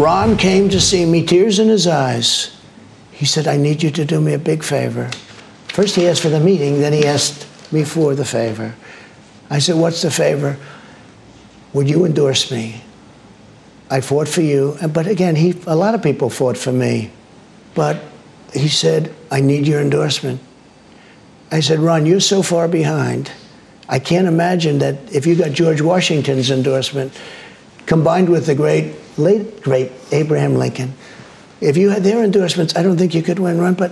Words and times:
Ron 0.00 0.38
came 0.38 0.70
to 0.70 0.80
see 0.80 1.04
me, 1.04 1.26
tears 1.26 1.58
in 1.58 1.68
his 1.68 1.86
eyes. 1.86 2.56
He 3.12 3.26
said, 3.26 3.46
I 3.46 3.58
need 3.58 3.82
you 3.82 3.90
to 3.90 4.04
do 4.06 4.18
me 4.18 4.32
a 4.32 4.38
big 4.38 4.64
favor. 4.64 5.10
First, 5.68 5.94
he 5.94 6.08
asked 6.08 6.22
for 6.22 6.30
the 6.30 6.40
meeting, 6.40 6.80
then 6.80 6.94
he 6.94 7.04
asked 7.04 7.46
me 7.70 7.84
for 7.84 8.14
the 8.14 8.24
favor. 8.24 8.74
I 9.50 9.58
said, 9.58 9.76
What's 9.76 10.00
the 10.00 10.10
favor? 10.10 10.56
Would 11.74 11.90
you 11.90 12.06
endorse 12.06 12.50
me? 12.50 12.82
I 13.90 14.00
fought 14.00 14.26
for 14.26 14.40
you. 14.40 14.78
But 14.90 15.06
again, 15.06 15.36
he, 15.36 15.54
a 15.66 15.76
lot 15.76 15.94
of 15.94 16.02
people 16.02 16.30
fought 16.30 16.56
for 16.56 16.72
me. 16.72 17.10
But 17.74 18.02
he 18.54 18.68
said, 18.68 19.14
I 19.30 19.42
need 19.42 19.68
your 19.68 19.82
endorsement. 19.82 20.40
I 21.52 21.60
said, 21.60 21.78
Ron, 21.78 22.06
you're 22.06 22.20
so 22.20 22.42
far 22.42 22.68
behind. 22.68 23.30
I 23.86 23.98
can't 23.98 24.26
imagine 24.26 24.78
that 24.78 25.12
if 25.14 25.26
you 25.26 25.36
got 25.36 25.50
George 25.50 25.82
Washington's 25.82 26.50
endorsement 26.50 27.12
combined 27.90 28.28
with 28.28 28.46
the 28.46 28.54
great, 28.54 28.94
late, 29.18 29.60
great 29.62 29.90
Abraham 30.12 30.54
Lincoln, 30.54 30.94
if 31.60 31.76
you 31.76 31.90
had 31.90 32.04
their 32.04 32.22
endorsements, 32.22 32.76
I 32.76 32.84
don't 32.84 32.96
think 32.96 33.16
you 33.16 33.22
could 33.22 33.40
win, 33.40 33.60
run, 33.60 33.74
but 33.74 33.90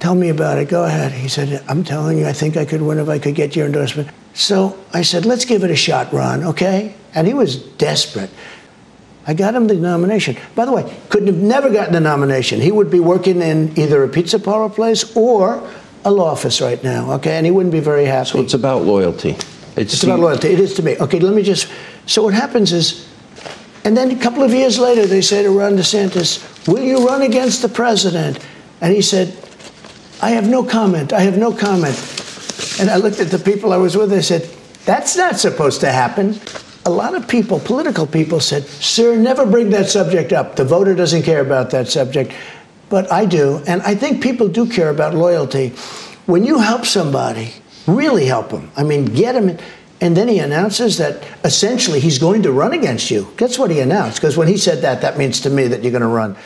tell 0.00 0.16
me 0.16 0.28
about 0.28 0.58
it. 0.58 0.68
Go 0.68 0.84
ahead. 0.84 1.12
He 1.12 1.28
said, 1.28 1.62
I'm 1.68 1.84
telling 1.84 2.18
you, 2.18 2.26
I 2.26 2.32
think 2.32 2.56
I 2.56 2.64
could 2.64 2.82
win 2.82 2.98
if 2.98 3.08
I 3.08 3.20
could 3.20 3.36
get 3.36 3.54
your 3.54 3.64
endorsement. 3.64 4.08
So 4.34 4.76
I 4.92 5.02
said, 5.02 5.24
let's 5.24 5.44
give 5.44 5.62
it 5.62 5.70
a 5.70 5.76
shot, 5.76 6.12
Ron, 6.12 6.42
okay? 6.42 6.96
And 7.14 7.28
he 7.28 7.32
was 7.32 7.62
desperate. 7.78 8.28
I 9.24 9.34
got 9.34 9.54
him 9.54 9.68
the 9.68 9.74
nomination. 9.74 10.36
By 10.56 10.64
the 10.64 10.72
way, 10.72 10.92
couldn't 11.08 11.28
have 11.28 11.36
never 11.36 11.70
gotten 11.70 11.92
the 11.92 12.00
nomination. 12.00 12.60
He 12.60 12.72
would 12.72 12.90
be 12.90 12.98
working 12.98 13.40
in 13.40 13.72
either 13.78 14.02
a 14.02 14.08
pizza 14.08 14.40
parlor 14.40 14.68
place 14.68 15.16
or 15.16 15.62
a 16.04 16.10
law 16.10 16.32
office 16.32 16.60
right 16.60 16.82
now, 16.82 17.12
okay? 17.12 17.36
And 17.36 17.46
he 17.46 17.52
wouldn't 17.52 17.72
be 17.72 17.78
very 17.78 18.04
happy. 18.04 18.30
So 18.30 18.40
it's 18.40 18.54
about 18.54 18.82
loyalty. 18.82 19.36
It's, 19.76 19.94
it's 19.94 20.02
about 20.02 20.18
loyalty. 20.18 20.48
It 20.48 20.58
is 20.58 20.74
to 20.74 20.82
me. 20.82 20.96
Okay, 20.98 21.20
let 21.20 21.36
me 21.36 21.44
just. 21.44 21.68
So 22.06 22.22
what 22.22 22.34
happens 22.34 22.72
is, 22.72 23.08
and 23.84 23.96
then 23.96 24.10
a 24.10 24.20
couple 24.20 24.42
of 24.42 24.52
years 24.52 24.78
later, 24.78 25.06
they 25.06 25.20
say 25.20 25.42
to 25.42 25.50
Ron 25.50 25.76
DeSantis, 25.76 26.66
Will 26.66 26.82
you 26.82 27.06
run 27.06 27.22
against 27.22 27.62
the 27.62 27.68
president? 27.68 28.38
And 28.80 28.92
he 28.92 29.02
said, 29.02 29.36
I 30.20 30.30
have 30.30 30.48
no 30.48 30.64
comment. 30.64 31.12
I 31.12 31.20
have 31.20 31.38
no 31.38 31.52
comment. 31.52 31.96
And 32.80 32.90
I 32.90 32.96
looked 32.96 33.20
at 33.20 33.30
the 33.30 33.38
people 33.38 33.72
I 33.72 33.76
was 33.76 33.96
with, 33.96 34.12
I 34.12 34.20
said, 34.20 34.48
That's 34.84 35.16
not 35.16 35.36
supposed 35.36 35.80
to 35.82 35.92
happen 35.92 36.40
a 36.86 36.90
lot 36.90 37.16
of 37.16 37.26
people, 37.26 37.58
political 37.58 38.06
people, 38.06 38.38
said, 38.38 38.64
Sir, 38.64 39.16
never 39.16 39.44
bring 39.44 39.70
that 39.70 39.90
subject 39.90 40.32
up. 40.32 40.54
The 40.54 40.64
voter 40.64 40.94
doesn't 40.94 41.24
care 41.24 41.40
about 41.40 41.70
that 41.70 41.88
subject. 41.88 42.32
But 42.88 43.10
I 43.10 43.26
do. 43.26 43.60
And 43.66 43.82
I 43.82 43.96
think 43.96 44.22
people 44.22 44.46
do 44.46 44.70
care 44.70 44.90
about 44.90 45.12
loyalty. 45.12 45.70
When 46.26 46.44
you 46.44 46.60
help 46.60 46.86
somebody, 46.86 47.52
really 47.88 48.24
help 48.24 48.50
them, 48.50 48.70
I 48.76 48.84
mean, 48.84 49.04
get 49.04 49.32
them. 49.32 49.58
And 49.98 50.14
then 50.14 50.28
he 50.28 50.42
announces 50.42 50.96
that 50.96 51.14
essentially 51.42 52.00
he's 52.00 52.18
going 52.18 52.42
to 52.42 52.52
run 52.52 52.72
against 52.72 53.08
you. 53.08 53.26
That's 53.36 53.56
what 53.56 53.70
he 53.70 53.80
announced. 53.80 54.20
Because 54.20 54.36
when 54.36 54.48
he 54.48 54.56
said 54.56 54.80
that, 54.80 55.00
that 55.00 55.16
means 55.16 55.40
to 55.40 55.50
me 55.50 55.68
that 55.68 55.82
you're 55.82 55.98
going 55.98 56.10
to 56.10 56.16
run. 56.16 56.36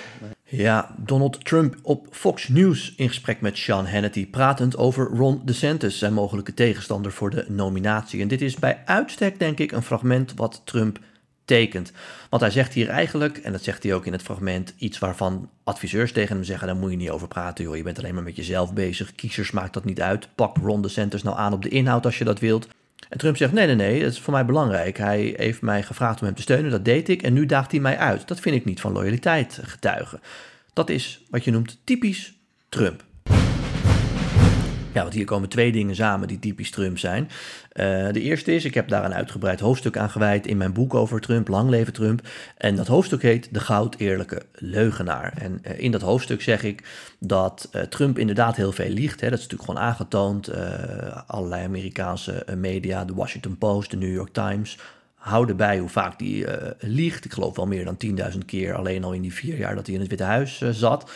Ja, 0.52 0.94
Donald 0.96 1.44
Trump 1.44 1.74
op 1.82 2.06
Fox 2.10 2.48
News 2.48 2.94
in 2.96 3.08
gesprek 3.08 3.40
met 3.40 3.56
Sean 3.56 3.86
Hannity, 3.86 4.26
pratend 4.26 4.76
over 4.76 5.06
Ron 5.06 5.40
DeSantis, 5.44 5.98
zijn 5.98 6.12
mogelijke 6.12 6.54
tegenstander 6.54 7.12
voor 7.12 7.30
de 7.30 7.44
nominatie. 7.48 8.20
En 8.20 8.28
dit 8.28 8.42
is 8.42 8.54
bij 8.54 8.82
uitstek, 8.84 9.38
denk 9.38 9.58
ik, 9.58 9.72
een 9.72 9.82
fragment 9.82 10.32
wat 10.36 10.60
Trump 10.64 10.98
tekent. 11.44 11.92
Want 12.30 12.42
hij 12.42 12.50
zegt 12.50 12.72
hier 12.72 12.88
eigenlijk, 12.88 13.36
en 13.36 13.52
dat 13.52 13.62
zegt 13.62 13.82
hij 13.82 13.94
ook 13.94 14.06
in 14.06 14.12
het 14.12 14.22
fragment, 14.22 14.74
iets 14.78 14.98
waarvan 14.98 15.48
adviseurs 15.64 16.12
tegen 16.12 16.36
hem 16.36 16.44
zeggen: 16.44 16.66
daar 16.66 16.76
moet 16.76 16.90
je 16.90 16.96
niet 16.96 17.10
over 17.10 17.28
praten, 17.28 17.64
joh. 17.64 17.76
Je 17.76 17.82
bent 17.82 17.98
alleen 17.98 18.14
maar 18.14 18.22
met 18.22 18.36
jezelf 18.36 18.72
bezig. 18.72 19.14
Kiezers 19.14 19.50
maakt 19.50 19.74
dat 19.74 19.84
niet 19.84 20.00
uit. 20.00 20.28
Pak 20.34 20.56
Ron 20.56 20.82
DeSantis 20.82 21.22
nou 21.22 21.36
aan 21.36 21.52
op 21.52 21.62
de 21.62 21.68
inhoud 21.68 22.04
als 22.04 22.18
je 22.18 22.24
dat 22.24 22.38
wilt. 22.38 22.68
En 23.10 23.19
Trump 23.19 23.37
zegt: 23.37 23.53
nee, 23.53 23.66
nee, 23.66 23.75
nee, 23.75 24.03
dat 24.03 24.12
is 24.12 24.21
voor 24.21 24.32
mij 24.32 24.44
belangrijk. 24.44 24.98
Hij 24.98 25.34
heeft 25.37 25.62
mij 25.62 25.82
gevraagd 25.82 26.21
om 26.21 26.26
hem 26.26 26.34
te 26.34 26.43
steunen, 26.43 26.71
dat 26.71 26.84
deed 26.84 27.09
ik. 27.09 27.22
En 27.22 27.32
nu 27.32 27.47
daagt 27.47 27.71
hij 27.71 27.81
mij 27.81 27.98
uit. 27.98 28.28
Dat 28.28 28.41
vind 28.41 28.56
ik 28.56 28.65
niet 28.65 28.81
van 28.81 28.93
loyaliteit 28.93 29.60
getuigen. 29.62 30.21
Dat 30.72 30.91
is 30.91 31.22
wat 31.31 31.44
je 31.44 31.50
noemt 31.50 31.78
typisch 31.84 32.34
Trump. 32.69 33.04
Ja, 34.92 35.02
want 35.02 35.14
hier 35.14 35.24
komen 35.24 35.48
twee 35.48 35.72
dingen 35.72 35.94
samen 35.94 36.28
die 36.28 36.38
typisch 36.38 36.70
Trump 36.70 36.98
zijn. 36.98 37.22
Uh, 37.22 38.12
de 38.12 38.20
eerste 38.20 38.54
is, 38.54 38.64
ik 38.64 38.74
heb 38.74 38.88
daar 38.88 39.04
een 39.04 39.14
uitgebreid 39.14 39.60
hoofdstuk 39.60 39.96
aan 39.96 40.10
gewijd 40.10 40.46
in 40.46 40.56
mijn 40.56 40.72
boek 40.72 40.94
over 40.94 41.20
Trump, 41.20 41.48
Lang 41.48 41.70
leven 41.70 41.92
Trump. 41.92 42.28
En 42.56 42.76
dat 42.76 42.86
hoofdstuk 42.86 43.22
heet 43.22 43.48
De 43.54 43.60
Goud 43.60 43.94
Eerlijke 43.98 44.42
Leugenaar. 44.52 45.32
En 45.38 45.62
uh, 45.62 45.78
in 45.78 45.90
dat 45.90 46.00
hoofdstuk 46.00 46.42
zeg 46.42 46.62
ik 46.62 46.84
dat 47.18 47.68
uh, 47.72 47.82
Trump 47.82 48.18
inderdaad 48.18 48.56
heel 48.56 48.72
veel 48.72 48.88
liegt. 48.88 49.20
Hè. 49.20 49.30
Dat 49.30 49.38
is 49.38 49.44
natuurlijk 49.44 49.70
gewoon 49.70 49.88
aangetoond. 49.88 50.50
allerlei 51.26 51.64
Amerikaanse 51.64 52.44
media, 52.56 53.04
de 53.04 53.14
Washington 53.14 53.58
Post, 53.58 53.90
de 53.90 53.96
New 53.96 54.14
York 54.14 54.32
Times, 54.32 54.78
houden 55.14 55.56
bij 55.56 55.78
hoe 55.78 55.88
vaak 55.88 56.20
hij 56.20 56.46
liegt. 56.78 57.24
Ik 57.24 57.32
geloof 57.32 57.56
wel 57.56 57.66
meer 57.66 57.84
dan 57.84 57.96
10.000 58.32 58.38
keer 58.46 58.74
alleen 58.74 59.04
al 59.04 59.12
in 59.12 59.22
die 59.22 59.34
vier 59.34 59.58
jaar 59.58 59.74
dat 59.74 59.86
hij 59.86 59.94
in 59.94 60.00
het 60.00 60.10
Witte 60.10 60.24
Huis 60.24 60.60
zat. 60.70 61.10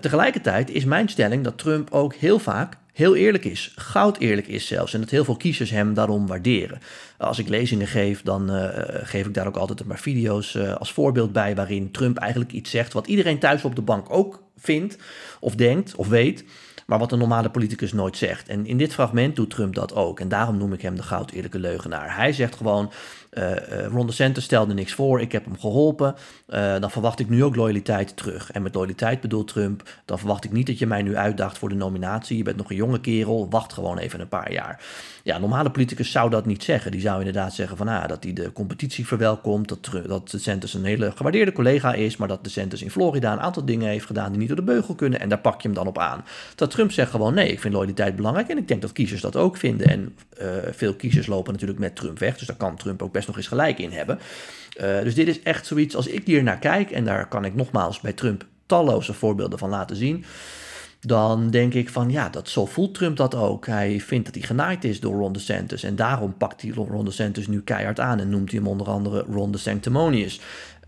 tegelijkertijd 0.00 0.70
is 0.70 0.84
mijn 0.84 1.08
stelling 1.08 1.44
dat 1.44 1.58
Trump 1.58 1.90
ook 1.90 2.14
heel 2.14 2.38
vaak 2.38 2.76
heel 2.96 3.16
eerlijk 3.16 3.44
is, 3.44 3.72
goud 3.74 4.18
eerlijk 4.18 4.46
is 4.46 4.66
zelfs. 4.66 4.94
En 4.94 5.00
dat 5.00 5.10
heel 5.10 5.24
veel 5.24 5.36
kiezers 5.36 5.70
hem 5.70 5.94
daarom 5.94 6.26
waarderen. 6.26 6.80
Als 7.18 7.38
ik 7.38 7.48
lezingen 7.48 7.86
geef, 7.86 8.22
dan 8.22 8.54
uh, 8.54 8.68
geef 9.02 9.26
ik 9.26 9.34
daar 9.34 9.46
ook 9.46 9.56
altijd 9.56 9.80
een 9.80 9.86
paar 9.86 9.98
video's 9.98 10.54
uh, 10.54 10.74
als 10.74 10.92
voorbeeld 10.92 11.32
bij... 11.32 11.54
waarin 11.54 11.90
Trump 11.90 12.18
eigenlijk 12.18 12.52
iets 12.52 12.70
zegt 12.70 12.92
wat 12.92 13.06
iedereen 13.06 13.38
thuis 13.38 13.64
op 13.64 13.76
de 13.76 13.82
bank 13.82 14.06
ook 14.10 14.42
vindt... 14.56 14.96
of 15.40 15.54
denkt 15.54 15.94
of 15.94 16.08
weet, 16.08 16.44
maar 16.86 16.98
wat 16.98 17.12
een 17.12 17.18
normale 17.18 17.50
politicus 17.50 17.92
nooit 17.92 18.16
zegt. 18.16 18.48
En 18.48 18.66
in 18.66 18.76
dit 18.76 18.92
fragment 18.92 19.36
doet 19.36 19.50
Trump 19.50 19.74
dat 19.74 19.94
ook. 19.94 20.20
En 20.20 20.28
daarom 20.28 20.56
noem 20.56 20.72
ik 20.72 20.82
hem 20.82 20.96
de 20.96 21.02
goud 21.02 21.30
eerlijke 21.30 21.58
leugenaar. 21.58 22.16
Hij 22.16 22.32
zegt 22.32 22.56
gewoon, 22.56 22.92
uh, 23.32 23.86
Ron 23.86 24.06
DeSantis 24.06 24.44
stelde 24.44 24.74
niks 24.74 24.92
voor, 24.92 25.20
ik 25.20 25.32
heb 25.32 25.44
hem 25.44 25.58
geholpen. 25.58 26.14
Uh, 26.48 26.78
dan 26.80 26.90
verwacht 26.90 27.18
ik 27.18 27.28
nu 27.28 27.44
ook 27.44 27.56
loyaliteit 27.56 28.16
terug. 28.16 28.50
En 28.52 28.62
met 28.62 28.74
loyaliteit 28.74 29.20
bedoelt 29.20 29.48
Trump, 29.48 29.82
dan 30.04 30.18
verwacht 30.18 30.44
ik 30.44 30.52
niet 30.52 30.66
dat 30.66 30.78
je 30.78 30.86
mij 30.86 31.02
nu 31.02 31.16
uitdaagt 31.16 31.58
voor 31.58 31.68
de 31.68 31.74
nominatie. 31.74 32.36
Je 32.36 32.42
bent 32.42 32.56
nog 32.56 32.70
een 32.70 32.76
jonge 32.76 33.00
kerel, 33.00 33.46
wacht 33.50 33.72
gewoon 33.72 33.98
even 33.98 34.20
een 34.20 34.28
paar 34.28 34.52
jaar. 34.52 34.84
Ja, 35.22 35.38
normale 35.38 35.70
politicus 35.70 36.10
zou 36.10 36.30
dat 36.30 36.46
niet 36.46 36.64
zeggen. 36.64 36.90
Die 36.90 37.00
zou 37.00 37.18
inderdaad 37.18 37.54
zeggen 37.54 37.76
van, 37.76 37.88
ah, 37.88 38.08
dat 38.08 38.24
hij 38.24 38.32
de 38.32 38.52
competitie 38.52 39.06
verwelkomt, 39.06 39.68
dat, 39.68 39.90
dat 40.06 40.30
DeSantis 40.30 40.74
een 40.74 40.84
hele 40.84 41.12
gewaardeerde 41.14 41.52
collega 41.52 41.94
is, 41.94 42.16
maar 42.16 42.28
dat 42.28 42.44
DeSantis 42.44 42.82
in 42.82 42.90
Florida 42.90 43.32
een 43.32 43.40
aantal 43.40 43.64
dingen 43.64 43.88
heeft 43.88 44.06
gedaan 44.06 44.30
die 44.30 44.38
niet 44.38 44.48
door 44.48 44.56
de 44.56 44.62
beugel 44.62 44.94
kunnen 44.94 45.20
en 45.20 45.28
daar 45.28 45.38
pak 45.38 45.60
je 45.60 45.68
hem 45.68 45.76
dan 45.76 45.86
op 45.86 45.98
aan. 45.98 46.24
Dat 46.54 46.74
Trump 46.76 46.92
zegt 46.92 47.10
gewoon, 47.10 47.34
nee, 47.34 47.52
ik 47.52 47.60
vind 47.60 47.74
loyaliteit 47.74 48.16
belangrijk 48.16 48.48
en 48.48 48.58
ik 48.58 48.68
denk 48.68 48.82
dat 48.82 48.92
kiezers 48.92 49.20
dat 49.20 49.36
ook 49.36 49.56
vinden. 49.56 49.86
En 49.86 50.16
veel 50.70 50.94
kiezers 50.94 51.26
lopen 51.26 51.52
natuurlijk 51.52 51.80
met 51.80 51.96
Trump 51.96 52.18
weg, 52.18 52.38
dus 52.38 52.46
daar 52.46 52.56
kan 52.56 52.76
Trump 52.76 53.02
ook 53.02 53.12
best 53.12 53.26
nog 53.26 53.36
eens 53.36 53.46
gelijk 53.46 53.78
in 53.78 53.90
hebben. 53.90 54.18
Uh, 54.80 55.02
dus 55.02 55.14
dit 55.14 55.28
is 55.28 55.42
echt 55.42 55.66
zoiets, 55.66 55.96
als 55.96 56.06
ik 56.06 56.26
hier 56.26 56.42
naar 56.42 56.58
kijk, 56.58 56.90
en 56.90 57.04
daar 57.04 57.28
kan 57.28 57.44
ik 57.44 57.54
nogmaals 57.54 58.00
bij 58.00 58.12
Trump 58.12 58.46
talloze 58.66 59.12
voorbeelden 59.12 59.58
van 59.58 59.68
laten 59.68 59.96
zien. 59.96 60.24
Dan 61.00 61.50
denk 61.50 61.74
ik 61.74 61.88
van 61.88 62.10
ja, 62.10 62.28
dat, 62.28 62.48
zo 62.48 62.66
voelt 62.66 62.94
Trump 62.94 63.16
dat 63.16 63.34
ook. 63.34 63.66
Hij 63.66 64.00
vindt 64.00 64.24
dat 64.24 64.34
hij 64.34 64.44
genaaid 64.44 64.84
is 64.84 65.00
door 65.00 65.14
Ron 65.14 65.32
DeSantis. 65.32 65.82
En 65.82 65.96
daarom 65.96 66.36
pakt 66.36 66.62
hij 66.62 66.70
Ron 66.70 67.04
DeSantis 67.04 67.46
nu 67.46 67.62
keihard 67.62 68.00
aan 68.00 68.20
en 68.20 68.28
noemt 68.28 68.50
hij 68.50 68.58
hem 68.58 68.68
onder 68.68 68.86
andere 68.86 69.24
Ron 69.30 69.52
DeSanctimonious. 69.52 70.40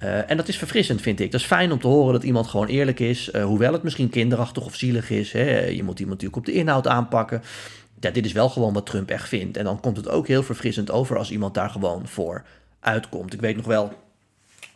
Uh, 0.03 0.31
en 0.31 0.36
dat 0.36 0.48
is 0.48 0.59
verfrissend, 0.59 1.00
vind 1.00 1.20
ik. 1.20 1.31
Dat 1.31 1.41
is 1.41 1.47
fijn 1.47 1.72
om 1.72 1.81
te 1.81 1.86
horen 1.86 2.12
dat 2.12 2.22
iemand 2.22 2.47
gewoon 2.47 2.66
eerlijk 2.66 3.00
is. 3.00 3.31
Uh, 3.32 3.44
hoewel 3.44 3.72
het 3.72 3.82
misschien 3.82 4.10
kinderachtig 4.10 4.64
of 4.64 4.75
zielig 4.75 5.10
is. 5.10 5.32
Hè. 5.32 5.66
Je 5.66 5.82
moet 5.82 6.00
iemand 6.00 6.22
natuurlijk 6.22 6.36
op 6.36 6.47
de 6.47 6.53
inhoud 6.53 6.86
aanpakken 6.86 7.42
ja, 8.00 8.10
dit 8.10 8.25
is 8.25 8.32
wel 8.32 8.48
gewoon 8.48 8.72
wat 8.72 8.86
Trump 8.86 9.10
echt 9.10 9.28
vindt. 9.28 9.56
En 9.56 9.64
dan 9.64 9.81
komt 9.81 9.97
het 9.97 10.09
ook 10.09 10.26
heel 10.26 10.42
verfrissend 10.42 10.91
over 10.91 11.19
als 11.19 11.31
iemand 11.31 11.54
daar 11.54 11.70
gewoon 11.70 12.09
voor 12.09 12.44
uitkomt. 12.81 13.32
Ik 13.32 13.41
weet 13.41 13.56
nog 13.56 13.66
wel, 13.66 13.92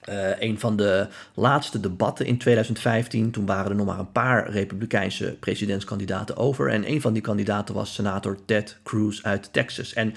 uh, 0.09 0.41
een 0.41 0.61
van 0.61 0.77
de 0.77 1.09
laatste 1.35 1.81
debatten 1.81 2.27
in 2.27 2.39
2015, 2.39 3.31
toen 3.31 3.47
waren 3.47 3.71
er 3.71 3.77
nog 3.77 3.87
maar 3.87 3.99
een 3.99 4.13
paar 4.13 4.51
Republikeinse 4.51 5.37
presidentskandidaten 5.41 6.37
over. 6.37 6.71
En 6.71 6.91
een 6.91 7.01
van 7.01 7.13
die 7.13 7.23
kandidaten 7.23 7.75
was 7.75 7.95
senator 7.95 8.39
Ted 8.45 8.79
Cruz 8.83 9.23
uit 9.23 9.53
Texas. 9.53 9.93
En 9.93 10.15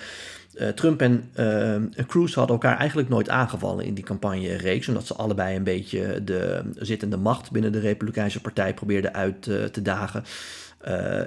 uh, 0.55 0.67
Trump 0.67 1.01
en 1.01 1.29
uh, 1.39 2.05
Cruz 2.07 2.33
hadden 2.33 2.55
elkaar 2.55 2.77
eigenlijk 2.77 3.09
nooit 3.09 3.29
aangevallen 3.29 3.85
in 3.85 3.93
die 3.93 4.03
campagne-reeks, 4.03 4.87
omdat 4.87 5.07
ze 5.07 5.13
allebei 5.13 5.55
een 5.55 5.63
beetje 5.63 6.23
de 6.23 6.61
zittende 6.75 7.17
macht 7.17 7.51
binnen 7.51 7.71
de 7.71 7.79
Republikeinse 7.79 8.41
partij 8.41 8.73
probeerden 8.73 9.13
uit 9.13 9.41
te 9.41 9.81
dagen. 9.81 10.23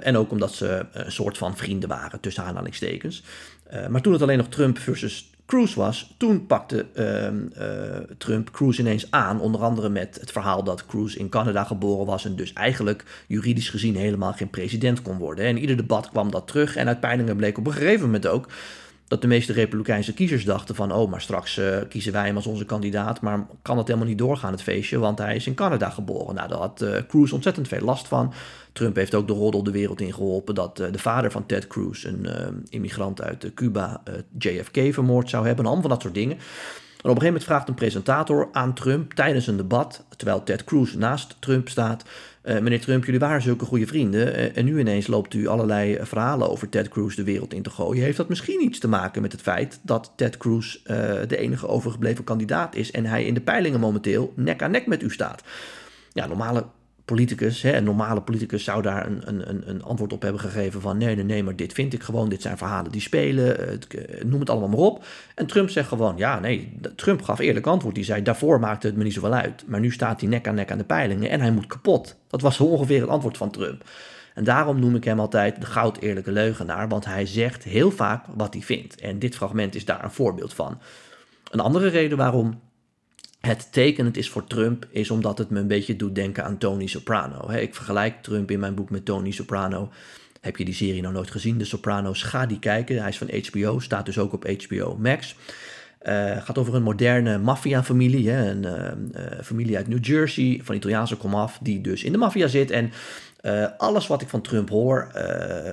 En 0.01 0.17
ook 0.17 0.31
omdat 0.31 0.53
ze 0.53 0.85
een 0.91 1.11
soort 1.11 1.37
van 1.37 1.57
vrienden 1.57 1.89
waren, 1.89 2.19
tussen 2.19 2.43
aanhalingstekens. 2.43 3.23
Maar 3.89 4.01
toen 4.01 4.13
het 4.13 4.21
alleen 4.21 4.37
nog 4.37 4.47
Trump 4.47 4.77
versus 4.77 5.29
Cruz 5.49 5.73
was, 5.73 6.13
toen 6.17 6.45
pakte 6.45 6.85
uh, 6.95 7.27
Trump 8.17 8.51
Cruz 8.51 8.79
ineens 8.79 9.11
aan. 9.11 9.41
Onder 9.41 9.61
andere 9.61 9.89
met 9.89 10.17
het 10.19 10.31
verhaal 10.31 10.63
dat 10.63 10.85
Cruz 10.85 11.15
in 11.15 11.29
Canada 11.29 11.63
geboren 11.63 12.05
was 12.05 12.25
en 12.25 12.35
dus 12.35 12.53
eigenlijk 12.53 13.23
juridisch 13.27 13.69
gezien 13.69 13.95
helemaal 13.95 14.33
geen 14.33 14.49
president 14.49 15.01
kon 15.01 15.17
worden. 15.17 15.45
En 15.45 15.57
ieder 15.57 15.77
debat 15.77 16.09
kwam 16.09 16.31
dat 16.31 16.47
terug 16.47 16.75
en 16.75 16.87
uit 16.87 16.99
peilingen 16.99 17.35
bleek 17.35 17.57
op 17.57 17.67
een 17.67 17.73
gegeven 17.73 18.05
moment 18.05 18.27
ook 18.27 18.47
dat 19.09 19.21
de 19.21 19.27
meeste 19.27 19.53
Republikeinse 19.53 20.13
kiezers 20.13 20.45
dachten 20.45 20.75
van... 20.75 20.91
oh, 20.91 21.09
maar 21.09 21.21
straks 21.21 21.57
uh, 21.57 21.77
kiezen 21.89 22.11
wij 22.11 22.25
hem 22.25 22.35
als 22.35 22.47
onze 22.47 22.65
kandidaat... 22.65 23.21
maar 23.21 23.47
kan 23.61 23.77
het 23.77 23.87
helemaal 23.87 24.07
niet 24.07 24.17
doorgaan, 24.17 24.51
het 24.51 24.61
feestje... 24.61 24.99
want 24.99 25.17
hij 25.17 25.35
is 25.35 25.47
in 25.47 25.53
Canada 25.53 25.89
geboren. 25.89 26.35
Nou, 26.35 26.49
daar 26.49 26.57
had 26.57 26.81
uh, 26.81 26.95
Cruz 27.07 27.31
ontzettend 27.31 27.67
veel 27.67 27.81
last 27.81 28.07
van. 28.07 28.33
Trump 28.73 28.95
heeft 28.95 29.15
ook 29.15 29.27
de 29.27 29.33
roddel 29.33 29.63
de 29.63 29.71
wereld 29.71 30.01
in 30.01 30.13
geholpen... 30.13 30.55
dat 30.55 30.79
uh, 30.79 30.91
de 30.91 30.99
vader 30.99 31.31
van 31.31 31.45
Ted 31.45 31.67
Cruz, 31.67 32.03
een 32.03 32.27
immigrant 32.69 33.21
uit 33.21 33.51
Cuba... 33.53 34.03
JFK 34.37 34.93
vermoord 34.93 35.29
zou 35.29 35.45
hebben, 35.45 35.65
allemaal 35.65 35.81
van 35.81 35.91
dat 35.91 36.01
soort 36.01 36.13
dingen... 36.13 36.37
Op 36.99 37.05
een 37.05 37.11
gegeven 37.11 37.33
moment 37.33 37.49
vraagt 37.49 37.67
een 37.67 37.75
presentator 37.75 38.49
aan 38.51 38.73
Trump 38.73 39.13
tijdens 39.13 39.47
een 39.47 39.57
debat, 39.57 40.05
terwijl 40.15 40.43
Ted 40.43 40.63
Cruz 40.63 40.93
naast 40.93 41.35
Trump 41.39 41.69
staat, 41.69 42.03
uh, 42.43 42.59
meneer 42.59 42.81
Trump, 42.81 43.05
jullie 43.05 43.19
waren 43.19 43.41
zulke 43.41 43.65
goede 43.65 43.87
vrienden 43.87 44.39
uh, 44.39 44.57
en 44.57 44.65
nu 44.65 44.79
ineens 44.79 45.07
loopt 45.07 45.33
u 45.33 45.47
allerlei 45.47 45.97
verhalen 46.01 46.49
over 46.49 46.69
Ted 46.69 46.87
Cruz 46.87 47.15
de 47.15 47.23
wereld 47.23 47.53
in 47.53 47.61
te 47.61 47.69
gooien. 47.69 48.03
Heeft 48.03 48.17
dat 48.17 48.29
misschien 48.29 48.63
iets 48.63 48.79
te 48.79 48.87
maken 48.87 49.21
met 49.21 49.31
het 49.31 49.41
feit 49.41 49.79
dat 49.81 50.13
Ted 50.15 50.37
Cruz 50.37 50.75
uh, 50.75 50.85
de 51.27 51.37
enige 51.37 51.67
overgebleven 51.67 52.23
kandidaat 52.23 52.75
is 52.75 52.91
en 52.91 53.05
hij 53.05 53.25
in 53.25 53.33
de 53.33 53.41
peilingen 53.41 53.79
momenteel 53.79 54.33
nek 54.35 54.61
aan 54.61 54.71
nek 54.71 54.87
met 54.87 55.03
u 55.03 55.11
staat? 55.11 55.43
Ja, 56.13 56.27
normale 56.27 56.65
politicus, 57.09 57.61
hè, 57.61 57.75
een 57.75 57.83
normale 57.83 58.21
politicus 58.21 58.63
zou 58.63 58.81
daar 58.81 59.05
een, 59.05 59.21
een, 59.25 59.69
een 59.69 59.83
antwoord 59.83 60.13
op 60.13 60.21
hebben 60.21 60.41
gegeven 60.41 60.81
van 60.81 60.97
nee, 60.97 61.15
nee, 61.15 61.23
nee, 61.23 61.43
maar 61.43 61.55
dit 61.55 61.73
vind 61.73 61.93
ik 61.93 62.03
gewoon, 62.03 62.29
dit 62.29 62.41
zijn 62.41 62.57
verhalen 62.57 62.91
die 62.91 63.01
spelen, 63.01 63.69
het, 63.69 63.87
noem 64.25 64.39
het 64.39 64.49
allemaal 64.49 64.69
maar 64.69 64.79
op. 64.79 65.05
En 65.35 65.45
Trump 65.45 65.69
zegt 65.69 65.87
gewoon, 65.87 66.17
ja, 66.17 66.39
nee, 66.39 66.79
Trump 66.95 67.21
gaf 67.21 67.39
eerlijk 67.39 67.67
antwoord. 67.67 67.95
Die 67.95 68.03
zei, 68.03 68.21
daarvoor 68.21 68.59
maakte 68.59 68.87
het 68.87 68.95
me 68.95 69.03
niet 69.03 69.13
zoveel 69.13 69.33
uit, 69.33 69.63
maar 69.67 69.79
nu 69.79 69.91
staat 69.91 70.19
hij 70.19 70.29
nek 70.29 70.47
aan 70.47 70.55
nek 70.55 70.71
aan 70.71 70.77
de 70.77 70.83
peilingen 70.83 71.29
en 71.29 71.41
hij 71.41 71.51
moet 71.51 71.67
kapot. 71.67 72.15
Dat 72.27 72.41
was 72.41 72.59
ongeveer 72.75 73.01
het 73.01 73.09
antwoord 73.09 73.37
van 73.37 73.51
Trump. 73.51 73.83
En 74.33 74.43
daarom 74.43 74.79
noem 74.79 74.95
ik 74.95 75.03
hem 75.03 75.19
altijd 75.19 75.61
de 75.61 75.65
goud 75.65 75.97
eerlijke 75.97 76.31
leugenaar, 76.31 76.87
want 76.87 77.05
hij 77.05 77.25
zegt 77.25 77.63
heel 77.63 77.91
vaak 77.91 78.25
wat 78.35 78.53
hij 78.53 78.63
vindt. 78.63 79.01
En 79.01 79.19
dit 79.19 79.35
fragment 79.35 79.75
is 79.75 79.85
daar 79.85 80.03
een 80.03 80.11
voorbeeld 80.11 80.53
van. 80.53 80.77
Een 81.51 81.59
andere 81.59 81.87
reden 81.87 82.17
waarom 82.17 82.59
het 83.39 83.71
tekenend 83.71 84.17
is 84.17 84.29
voor 84.29 84.47
Trump, 84.47 84.87
is 84.89 85.11
omdat 85.11 85.37
het 85.37 85.49
me 85.49 85.59
een 85.59 85.67
beetje 85.67 85.95
doet 85.95 86.15
denken 86.15 86.43
aan 86.43 86.57
Tony 86.57 86.87
Soprano. 86.87 87.51
Ik 87.51 87.75
vergelijk 87.75 88.21
Trump 88.21 88.51
in 88.51 88.59
mijn 88.59 88.75
boek 88.75 88.89
met 88.89 89.05
Tony 89.05 89.31
Soprano. 89.31 89.89
Heb 90.41 90.57
je 90.57 90.65
die 90.65 90.73
serie 90.73 91.01
nou 91.01 91.13
nooit 91.13 91.31
gezien, 91.31 91.57
De 91.57 91.65
Sopranos? 91.65 92.23
Ga 92.23 92.45
die 92.45 92.59
kijken. 92.59 92.99
Hij 92.99 93.09
is 93.09 93.17
van 93.17 93.29
HBO, 93.47 93.79
staat 93.79 94.05
dus 94.05 94.17
ook 94.17 94.33
op 94.33 94.47
HBO 94.47 94.97
Max. 94.99 95.35
Uh, 96.01 96.37
gaat 96.37 96.57
over 96.57 96.75
een 96.75 96.83
moderne 96.83 97.37
maffiafamilie, 97.37 98.31
een 98.31 98.63
uh, 98.63 98.71
uh, 98.71 99.41
familie 99.43 99.77
uit 99.77 99.87
New 99.87 100.05
Jersey, 100.05 100.59
van 100.63 100.75
Italiaanse 100.75 101.15
komaf, 101.15 101.57
die 101.61 101.81
dus 101.81 102.03
in 102.03 102.11
de 102.11 102.17
maffia 102.17 102.47
zit. 102.47 102.71
En 102.71 102.91
uh, 103.41 103.65
alles 103.77 104.07
wat 104.07 104.21
ik 104.21 104.29
van 104.29 104.41
Trump 104.41 104.69
hoor, 104.69 105.11
uh, 105.15 105.71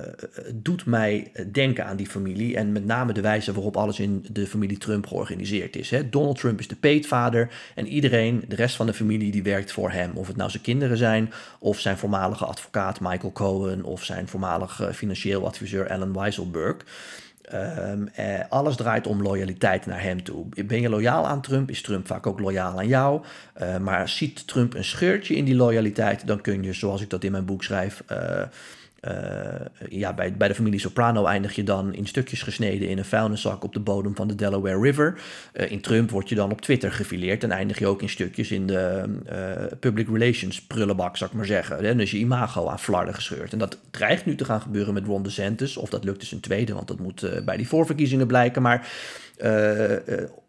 doet 0.53 0.85
mij 0.85 1.31
denken 1.51 1.85
aan 1.85 1.95
die 1.95 2.07
familie. 2.07 2.55
En 2.55 2.71
met 2.71 2.85
name 2.85 3.13
de 3.13 3.21
wijze 3.21 3.53
waarop 3.53 3.77
alles 3.77 3.99
in 3.99 4.25
de 4.31 4.47
familie 4.47 4.77
Trump 4.77 5.07
georganiseerd 5.07 5.75
is. 5.75 5.89
Hè. 5.89 6.09
Donald 6.09 6.39
Trump 6.39 6.59
is 6.59 6.67
de 6.67 6.75
peetvader. 6.75 7.49
En 7.75 7.87
iedereen, 7.87 8.43
de 8.47 8.55
rest 8.55 8.75
van 8.75 8.85
de 8.85 8.93
familie, 8.93 9.31
die 9.31 9.43
werkt 9.43 9.71
voor 9.71 9.91
hem. 9.91 10.11
Of 10.13 10.27
het 10.27 10.35
nou 10.35 10.49
zijn 10.49 10.63
kinderen 10.63 10.97
zijn, 10.97 11.31
of 11.59 11.79
zijn 11.79 11.97
voormalige 11.97 12.45
advocaat 12.45 12.99
Michael 12.99 13.31
Cohen, 13.31 13.83
of 13.83 14.03
zijn 14.03 14.27
voormalige 14.27 14.93
financieel 14.93 15.45
adviseur 15.45 15.89
Alan 15.89 16.13
Weisselberg. 16.13 16.75
Um, 17.53 18.07
eh, 18.13 18.39
alles 18.49 18.75
draait 18.75 19.07
om 19.07 19.21
loyaliteit 19.21 19.85
naar 19.85 20.01
hem 20.01 20.23
toe. 20.23 20.45
Ben 20.65 20.81
je 20.81 20.89
loyaal 20.89 21.27
aan 21.27 21.41
Trump, 21.41 21.69
is 21.69 21.81
Trump 21.81 22.07
vaak 22.07 22.27
ook 22.27 22.39
loyaal 22.39 22.77
aan 22.77 22.87
jou. 22.87 23.21
Uh, 23.61 23.77
maar 23.77 24.09
ziet 24.09 24.47
Trump 24.47 24.73
een 24.73 24.83
scheurtje 24.83 25.35
in 25.35 25.45
die 25.45 25.55
loyaliteit, 25.55 26.27
dan 26.27 26.41
kun 26.41 26.63
je, 26.63 26.73
zoals 26.73 27.01
ik 27.01 27.09
dat 27.09 27.23
in 27.23 27.31
mijn 27.31 27.45
boek 27.45 27.63
schrijf, 27.63 28.03
uh, 28.11 28.41
ja, 29.89 30.13
bij, 30.13 30.33
bij 30.37 30.47
de 30.47 30.55
familie 30.55 30.79
Soprano 30.79 31.25
eindig 31.25 31.55
je 31.55 31.63
dan 31.63 31.93
in 31.93 32.07
stukjes 32.07 32.41
gesneden 32.41 32.89
in 32.89 32.97
een 32.97 33.05
vuilniszak 33.05 33.63
op 33.63 33.73
de 33.73 33.79
bodem 33.79 34.15
van 34.15 34.27
de 34.27 34.35
Delaware 34.35 34.79
River. 34.79 35.19
Uh, 35.53 35.71
in 35.71 35.81
Trump 35.81 36.09
word 36.09 36.29
je 36.29 36.35
dan 36.35 36.51
op 36.51 36.61
Twitter 36.61 36.91
gefileerd 36.91 37.43
en 37.43 37.51
eindig 37.51 37.79
je 37.79 37.87
ook 37.87 38.01
in 38.01 38.09
stukjes 38.09 38.51
in 38.51 38.67
de 38.67 39.03
uh, 39.31 39.77
public 39.79 40.07
relations 40.07 40.61
prullenbak, 40.61 41.17
zou 41.17 41.29
ik 41.29 41.35
maar 41.35 41.45
zeggen. 41.45 41.85
En 41.85 41.97
dus 41.97 42.11
je 42.11 42.17
imago 42.17 42.67
aan 42.67 42.79
flarden 42.79 43.13
gescheurd. 43.13 43.53
En 43.53 43.59
dat 43.59 43.79
dreigt 43.91 44.25
nu 44.25 44.35
te 44.35 44.45
gaan 44.45 44.61
gebeuren 44.61 44.93
met 44.93 45.05
Ron 45.05 45.23
DeSantis. 45.23 45.77
Of 45.77 45.89
dat 45.89 46.03
lukt 46.03 46.19
dus 46.19 46.31
een 46.31 46.39
tweede, 46.39 46.73
want 46.73 46.87
dat 46.87 46.99
moet 46.99 47.45
bij 47.45 47.57
die 47.57 47.67
voorverkiezingen 47.67 48.27
blijken. 48.27 48.61
Maar 48.61 48.87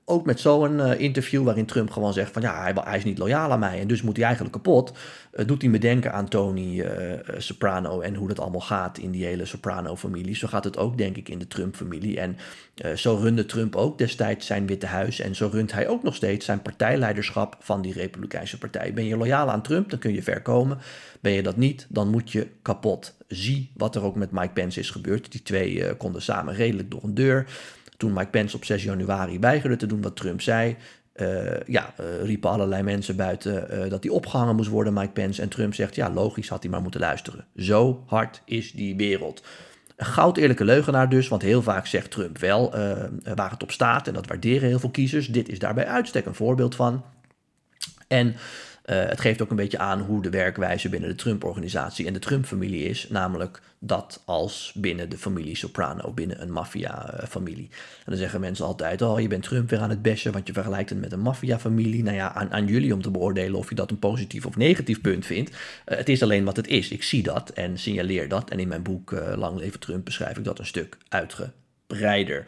ook 0.09 0.27
met 0.27 0.41
zo'n 0.41 0.79
uh, 0.79 1.01
interview 1.01 1.45
waarin 1.45 1.67
Trump 1.67 1.91
gewoon 1.91 2.13
zegt 2.13 2.33
van 2.33 2.43
ja, 2.43 2.73
hij, 2.85 2.97
is 2.97 3.05
niet 3.05 3.19
loyaal 3.19 3.53
aan 3.53 3.59
mij 3.59 3.81
en 3.81 3.89
dus 3.89 4.03
moet 4.03 4.17
hij 4.17 4.25
eigenlijk 4.25 4.55
kapot. 4.55 4.93
Uh, 5.33 5.47
doet 5.47 5.63
hij 5.63 5.71
me 5.71 5.79
denken 5.79 6.13
aan 6.13 6.29
Tony 6.29 6.81
uh, 6.81 6.89
Soprano 7.37 8.01
en 8.01 8.15
hoe 8.15 8.29
dat 8.29 8.41
allemaal 8.41 8.61
gaat 8.61 8.99
in 8.99 9.11
die 9.11 9.25
hele 9.25 9.45
Soprano-familie. 9.45 10.37
Zo 10.37 10.49
gaat 10.49 10.65
het 10.65 10.77
ook 10.77 10.99
denk 10.99 11.17
ik 11.17 11.29
in 11.29 11.39
de 11.39 11.47
Trump-familie. 11.47 12.21
En 12.21 12.37
zo 12.95 13.15
runde 13.15 13.47
Trump 13.47 13.77
ook 13.77 13.99
destijds 13.99 14.47
zijn 14.47 14.67
Witte 14.67 14.87
Huis 14.87 15.21
en 15.21 15.35
zo 15.35 15.49
runt 15.53 15.73
hij 15.73 15.89
ook 15.89 16.03
nog 16.03 16.15
steeds 16.15 16.45
zijn 16.45 16.63
partijleiderschap 16.63 17.57
van 17.61 17.83
die 17.83 17.93
Republikeinse 17.93 18.59
partij. 18.59 18.93
Ben 18.93 19.05
je 19.05 19.17
loyaal 19.17 19.51
aan 19.51 19.63
Trump, 19.63 19.91
dan 19.91 19.99
kun 19.99 20.15
je 20.15 20.23
ver 20.23 20.43
komen. 20.43 20.79
Ben 21.21 21.33
je 21.33 21.43
dat 21.43 21.57
niet, 21.57 21.87
dan 21.89 22.09
moet 22.09 22.33
je 22.33 22.47
kapot. 22.63 23.17
Zie 23.29 23.71
wat 23.75 23.95
er 23.95 24.03
ook 24.03 24.17
met 24.17 24.31
Mike 24.31 24.53
Pence 24.53 24.81
is 24.81 24.91
gebeurd. 24.91 25.33
Die 25.33 25.43
twee 25.43 25.97
konden 25.97 26.23
samen 26.23 26.55
redelijk 26.55 26.91
door 26.91 27.05
een 27.05 27.15
deur. 27.15 27.47
Toen 27.99 28.13
Mike 28.13 28.31
Pence 28.31 28.57
op 28.57 28.65
6 28.65 28.83
januari 28.85 29.39
weigerde 29.39 29.77
te 29.77 29.87
doen 29.87 30.03
wat 30.03 30.17
Trump 30.17 30.41
zei, 30.41 30.77
uh, 31.17 31.61
ja, 31.67 31.95
uh, 32.01 32.25
riepen 32.25 32.51
allerlei 32.51 32.83
mensen 32.83 33.17
buiten 33.17 33.85
uh, 33.85 33.91
dat 33.91 34.03
hij 34.03 34.13
opgehangen 34.13 34.57
moest 34.57 34.69
worden, 34.69 34.93
Mike 34.93 35.13
Pence. 35.13 35.43
En 35.43 35.49
Trump 35.49 35.75
zegt, 35.75 35.95
ja, 35.95 36.11
logisch 36.11 36.49
had 36.49 36.63
hij 36.63 36.71
maar 36.71 36.83
moeten 36.83 37.01
luisteren. 37.01 37.47
Zo 37.57 38.03
hard 38.07 38.43
is 38.45 38.73
die 38.73 38.97
wereld. 38.97 39.43
Een 39.97 40.07
goud 40.07 40.37
eerlijke 40.37 40.65
leugenaar 40.65 41.09
dus, 41.09 41.29
want 41.29 41.43
heel 41.43 41.63
vaak 41.63 41.87
zegt 41.87 42.11
Trump 42.11 42.39
wel 42.39 42.71
waar 43.35 43.51
het 43.51 43.63
op 43.63 43.71
staat. 43.71 44.07
En 44.07 44.15
dat 44.15 44.27
waarderen 44.27 44.69
heel 44.69 44.79
veel 44.79 44.91
kiezers. 44.91 45.27
Dit 45.27 45.49
is 45.49 45.59
daarbij 45.59 45.87
uitstek 45.87 46.27
een 46.27 46.35
voorbeeld 46.35 46.75
van. 46.75 47.05
En 48.09 48.35
uh, 48.91 49.09
het 49.09 49.21
geeft 49.21 49.43
ook 49.43 49.51
een 49.51 49.57
beetje 49.57 49.79
aan 49.79 50.01
hoe 50.01 50.23
de 50.23 50.31
werkwijze 50.31 50.89
binnen 50.89 51.09
de 51.09 51.15
Trump-organisatie 51.15 52.07
en 52.07 52.13
de 52.13 52.19
Trump-familie 52.19 52.85
is. 52.85 53.07
Namelijk 53.09 53.61
dat 53.79 54.23
als 54.25 54.73
binnen 54.75 55.09
de 55.09 55.19
familie 55.19 55.57
Soprano, 55.57 56.13
binnen 56.13 56.43
een 56.43 56.53
maffia-familie. 56.53 57.69
En 57.71 58.05
dan 58.05 58.17
zeggen 58.17 58.41
mensen 58.41 58.65
altijd: 58.65 59.03
Oh, 59.03 59.21
je 59.21 59.29
bent 59.29 59.43
Trump 59.43 59.71
weer 59.71 59.81
aan 59.81 59.91
het 59.91 60.03
bashen, 60.03 60.33
want 60.33 60.47
je 60.47 60.53
vergelijkt 60.53 60.91
het 60.91 61.01
met 61.01 61.13
een 61.13 61.21
maffia-familie. 61.21 62.03
Nou 62.03 62.17
ja, 62.17 62.35
aan, 62.35 62.53
aan, 62.53 62.67
jullie 62.67 62.95
om 62.95 63.03
te 63.03 63.11
beoordelen 63.11 63.59
of 63.59 63.69
je 63.69 63.75
dat 63.75 63.91
een 63.91 63.99
positief 63.99 64.47
of 64.47 64.57
negatief 64.57 65.01
punt 65.01 65.27
vindt. 65.27 65.51
Uh, 65.51 65.57
het 65.85 66.09
is 66.09 66.23
alleen 66.23 66.45
wat 66.45 66.57
het 66.57 66.67
is. 66.67 66.91
Ik 66.91 67.03
zie 67.03 67.23
dat 67.23 67.51
en 67.51 67.79
signaleer 67.79 68.29
dat. 68.29 68.51
En 68.51 68.59
in 68.59 68.69
mijn 68.69 68.83
boek 68.83 69.11
uh, 69.11 69.33
Lang 69.37 69.59
Leven 69.59 69.81
Trump 69.81 70.05
beschrijf 70.05 70.37
ik 70.37 70.45
dat 70.45 70.59
een 70.59 70.67
stuk 70.67 70.97
uitgebreider. 71.09 72.45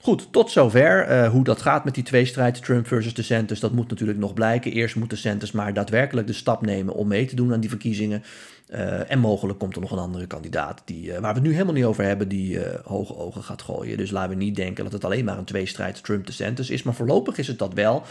Goed, 0.00 0.32
tot 0.32 0.50
zover. 0.50 1.10
Uh, 1.10 1.30
hoe 1.30 1.44
dat 1.44 1.62
gaat 1.62 1.84
met 1.84 1.94
die 1.94 2.02
tweestrijd, 2.02 2.62
Trump 2.62 2.86
versus 2.86 3.14
DeSantis, 3.14 3.60
dat 3.60 3.72
moet 3.72 3.88
natuurlijk 3.88 4.18
nog 4.18 4.34
blijken. 4.34 4.72
Eerst 4.72 4.96
moet 4.96 5.10
DeSantis 5.10 5.52
maar 5.52 5.74
daadwerkelijk 5.74 6.26
de 6.26 6.32
stap 6.32 6.62
nemen 6.62 6.94
om 6.94 7.08
mee 7.08 7.26
te 7.26 7.34
doen 7.34 7.52
aan 7.52 7.60
die 7.60 7.68
verkiezingen. 7.68 8.22
Uh, 8.68 9.10
en 9.10 9.18
mogelijk 9.18 9.58
komt 9.58 9.74
er 9.74 9.80
nog 9.80 9.90
een 9.90 9.98
andere 9.98 10.26
kandidaat, 10.26 10.82
die, 10.84 11.06
uh, 11.06 11.12
waar 11.12 11.20
we 11.20 11.38
het 11.38 11.42
nu 11.42 11.52
helemaal 11.52 11.74
niet 11.74 11.84
over 11.84 12.04
hebben, 12.04 12.28
die 12.28 12.60
hoge 12.84 13.16
ogen 13.16 13.42
gaat 13.42 13.62
gooien. 13.62 13.96
Dus 13.96 14.10
laten 14.10 14.30
we 14.30 14.44
niet 14.44 14.56
denken 14.56 14.84
dat 14.84 14.92
het 14.92 15.04
alleen 15.04 15.24
maar 15.24 15.38
een 15.38 15.44
tweestrijd 15.44 16.04
Trump-DeSantis 16.04 16.70
is. 16.70 16.82
Maar 16.82 16.94
voorlopig 16.94 17.38
is 17.38 17.46
het 17.46 17.58
dat 17.58 17.74
wel. 17.74 18.02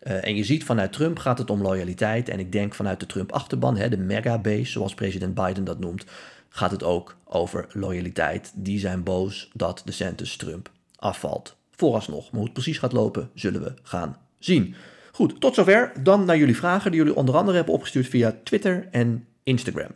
en 0.00 0.36
je 0.36 0.44
ziet 0.44 0.64
vanuit 0.64 0.92
Trump 0.92 1.18
gaat 1.18 1.38
het 1.38 1.50
om 1.50 1.62
loyaliteit. 1.62 2.28
En 2.28 2.38
ik 2.38 2.52
denk 2.52 2.74
vanuit 2.74 3.00
de 3.00 3.06
Trump-achterban, 3.06 3.74
de 3.74 3.96
mega-base, 3.96 4.70
zoals 4.70 4.94
president 4.94 5.34
Biden 5.34 5.64
dat 5.64 5.78
noemt, 5.78 6.04
gaat 6.48 6.70
het 6.70 6.82
ook 6.82 7.16
over 7.24 7.66
loyaliteit. 7.72 8.52
Die 8.54 8.78
zijn 8.78 9.02
boos 9.02 9.50
dat 9.52 9.82
DeSantis 9.84 10.36
Trump 10.36 10.70
afvalt. 10.96 11.56
Vooralsnog, 11.70 12.22
maar 12.22 12.32
hoe 12.32 12.44
het 12.44 12.52
precies 12.52 12.78
gaat 12.78 12.92
lopen, 12.92 13.30
zullen 13.34 13.62
we 13.62 13.74
gaan 13.82 14.16
zien. 14.38 14.74
Goed, 15.12 15.40
tot 15.40 15.54
zover. 15.54 15.92
Dan 16.02 16.24
naar 16.24 16.38
jullie 16.38 16.56
vragen 16.56 16.90
die 16.90 17.00
jullie 17.00 17.16
onder 17.16 17.36
andere 17.36 17.56
hebben 17.56 17.74
opgestuurd 17.74 18.08
via 18.08 18.36
Twitter 18.44 18.88
en 18.90 19.26
Instagram. 19.42 19.90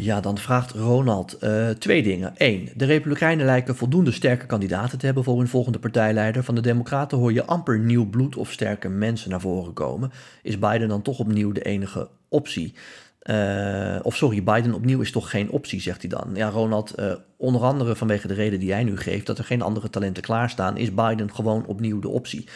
Ja, 0.00 0.20
dan 0.20 0.38
vraagt 0.38 0.70
Ronald 0.70 1.36
uh, 1.40 1.68
twee 1.68 2.02
dingen. 2.02 2.32
Eén, 2.36 2.68
de 2.76 2.84
Republikeinen 2.84 3.46
lijken 3.46 3.76
voldoende 3.76 4.12
sterke 4.12 4.46
kandidaten 4.46 4.98
te 4.98 5.06
hebben 5.06 5.24
voor 5.24 5.38
hun 5.38 5.48
volgende 5.48 5.78
partijleider. 5.78 6.44
Van 6.44 6.54
de 6.54 6.60
Democraten 6.60 7.18
hoor 7.18 7.32
je 7.32 7.44
amper 7.44 7.78
nieuw 7.78 8.08
bloed 8.08 8.36
of 8.36 8.52
sterke 8.52 8.88
mensen 8.88 9.30
naar 9.30 9.40
voren 9.40 9.72
komen. 9.72 10.12
Is 10.42 10.58
Biden 10.58 10.88
dan 10.88 11.02
toch 11.02 11.18
opnieuw 11.18 11.52
de 11.52 11.62
enige 11.62 12.08
optie? 12.28 12.74
Uh, 13.22 13.98
of 14.02 14.16
sorry, 14.16 14.42
Biden 14.42 14.74
opnieuw 14.74 15.00
is 15.00 15.12
toch 15.12 15.30
geen 15.30 15.50
optie, 15.50 15.80
zegt 15.80 16.00
hij 16.00 16.10
dan. 16.10 16.30
Ja, 16.34 16.48
Ronald, 16.48 16.98
uh, 16.98 17.12
onder 17.36 17.62
andere 17.62 17.96
vanwege 17.96 18.26
de 18.26 18.34
reden 18.34 18.58
die 18.58 18.68
jij 18.68 18.84
nu 18.84 18.96
geeft, 18.96 19.26
dat 19.26 19.38
er 19.38 19.44
geen 19.44 19.62
andere 19.62 19.90
talenten 19.90 20.22
klaarstaan, 20.22 20.76
is 20.76 20.94
Biden 20.94 21.34
gewoon 21.34 21.66
opnieuw 21.66 22.00
de 22.00 22.08
optie. 22.08 22.48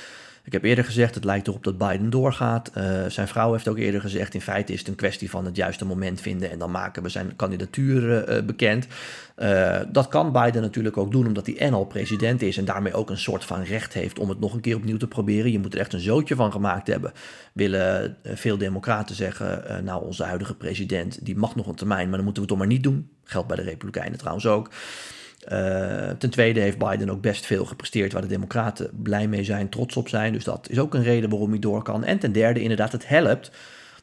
Ik 0.44 0.52
heb 0.52 0.64
eerder 0.64 0.84
gezegd, 0.84 1.14
het 1.14 1.24
lijkt 1.24 1.46
erop 1.46 1.64
dat 1.64 1.78
Biden 1.78 2.10
doorgaat. 2.10 2.70
Uh, 2.76 3.04
zijn 3.08 3.28
vrouw 3.28 3.52
heeft 3.52 3.68
ook 3.68 3.78
eerder 3.78 4.00
gezegd, 4.00 4.34
in 4.34 4.40
feite 4.40 4.72
is 4.72 4.78
het 4.78 4.88
een 4.88 4.94
kwestie 4.94 5.30
van 5.30 5.44
het 5.44 5.56
juiste 5.56 5.84
moment 5.84 6.20
vinden 6.20 6.50
en 6.50 6.58
dan 6.58 6.70
maken 6.70 7.02
we 7.02 7.08
zijn 7.08 7.36
kandidatuur 7.36 8.28
uh, 8.28 8.44
bekend. 8.44 8.86
Uh, 9.38 9.78
dat 9.88 10.08
kan 10.08 10.32
Biden 10.32 10.62
natuurlijk 10.62 10.96
ook 10.96 11.12
doen, 11.12 11.26
omdat 11.26 11.46
hij 11.46 11.56
en 11.56 11.74
al 11.74 11.84
president 11.84 12.42
is 12.42 12.56
en 12.56 12.64
daarmee 12.64 12.92
ook 12.92 13.10
een 13.10 13.18
soort 13.18 13.44
van 13.44 13.62
recht 13.62 13.92
heeft 13.92 14.18
om 14.18 14.28
het 14.28 14.40
nog 14.40 14.54
een 14.54 14.60
keer 14.60 14.76
opnieuw 14.76 14.96
te 14.96 15.08
proberen. 15.08 15.52
Je 15.52 15.58
moet 15.58 15.74
er 15.74 15.80
echt 15.80 15.92
een 15.92 16.00
zootje 16.00 16.34
van 16.34 16.52
gemaakt 16.52 16.86
hebben. 16.86 17.12
Willen 17.52 18.16
veel 18.24 18.58
democraten 18.58 19.14
zeggen, 19.14 19.84
nou 19.84 20.04
onze 20.04 20.24
huidige 20.24 20.54
president, 20.54 21.24
die 21.24 21.36
mag 21.36 21.56
nog 21.56 21.66
een 21.66 21.74
termijn, 21.74 22.08
maar 22.08 22.16
dan 22.16 22.24
moeten 22.24 22.42
we 22.42 22.48
het 22.48 22.58
toch 22.58 22.58
maar 22.58 22.76
niet 22.76 22.82
doen. 22.82 23.08
Geldt 23.24 23.48
bij 23.48 23.56
de 23.56 23.62
Republikeinen 23.62 24.18
trouwens 24.18 24.46
ook. 24.46 24.70
Uh, 25.52 26.10
ten 26.18 26.30
tweede 26.30 26.60
heeft 26.60 26.78
Biden 26.78 27.10
ook 27.10 27.20
best 27.20 27.46
veel 27.46 27.64
gepresteerd 27.64 28.12
waar 28.12 28.22
de 28.22 28.28
Democraten 28.28 28.90
blij 29.02 29.28
mee 29.28 29.44
zijn, 29.44 29.68
trots 29.68 29.96
op 29.96 30.08
zijn. 30.08 30.32
Dus 30.32 30.44
dat 30.44 30.68
is 30.70 30.78
ook 30.78 30.94
een 30.94 31.02
reden 31.02 31.30
waarom 31.30 31.50
hij 31.50 31.58
door 31.58 31.82
kan. 31.82 32.04
En 32.04 32.18
ten 32.18 32.32
derde, 32.32 32.62
inderdaad, 32.62 32.92
het 32.92 33.08
helpt 33.08 33.50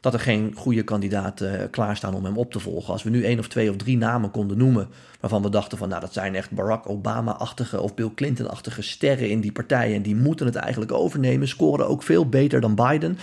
dat 0.01 0.13
er 0.13 0.19
geen 0.19 0.53
goede 0.55 0.83
kandidaten 0.83 1.69
klaarstaan 1.69 2.13
om 2.13 2.25
hem 2.25 2.37
op 2.37 2.51
te 2.51 2.59
volgen. 2.59 2.93
Als 2.93 3.03
we 3.03 3.09
nu 3.09 3.23
één 3.23 3.39
of 3.39 3.47
twee 3.47 3.69
of 3.69 3.75
drie 3.75 3.97
namen 3.97 4.31
konden 4.31 4.57
noemen 4.57 4.87
waarvan 5.19 5.41
we 5.41 5.49
dachten 5.49 5.77
van 5.77 5.89
nou 5.89 6.01
dat 6.01 6.13
zijn 6.13 6.35
echt 6.35 6.51
Barack 6.51 6.89
Obama-achtige 6.89 7.81
of 7.81 7.93
Bill 7.93 8.11
Clinton-achtige 8.15 8.81
sterren 8.81 9.29
in 9.29 9.41
die 9.41 9.51
partijen 9.51 9.95
en 9.95 10.01
die 10.01 10.15
moeten 10.15 10.45
het 10.45 10.55
eigenlijk 10.55 10.91
overnemen, 10.91 11.47
scoren 11.47 11.87
ook 11.87 12.03
veel 12.03 12.29
beter 12.29 12.61
dan 12.61 12.75
Biden. 12.75 13.17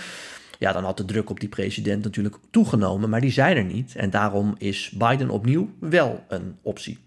Ja, 0.59 0.71
dan 0.71 0.83
had 0.83 0.97
de 0.97 1.05
druk 1.05 1.29
op 1.29 1.39
die 1.39 1.49
president 1.49 2.03
natuurlijk 2.03 2.35
toegenomen, 2.51 3.09
maar 3.09 3.21
die 3.21 3.31
zijn 3.31 3.57
er 3.57 3.63
niet. 3.63 3.95
En 3.95 4.09
daarom 4.09 4.55
is 4.57 4.91
Biden 4.97 5.29
opnieuw 5.29 5.69
wel 5.79 6.23
een 6.27 6.55
optie. 6.61 6.97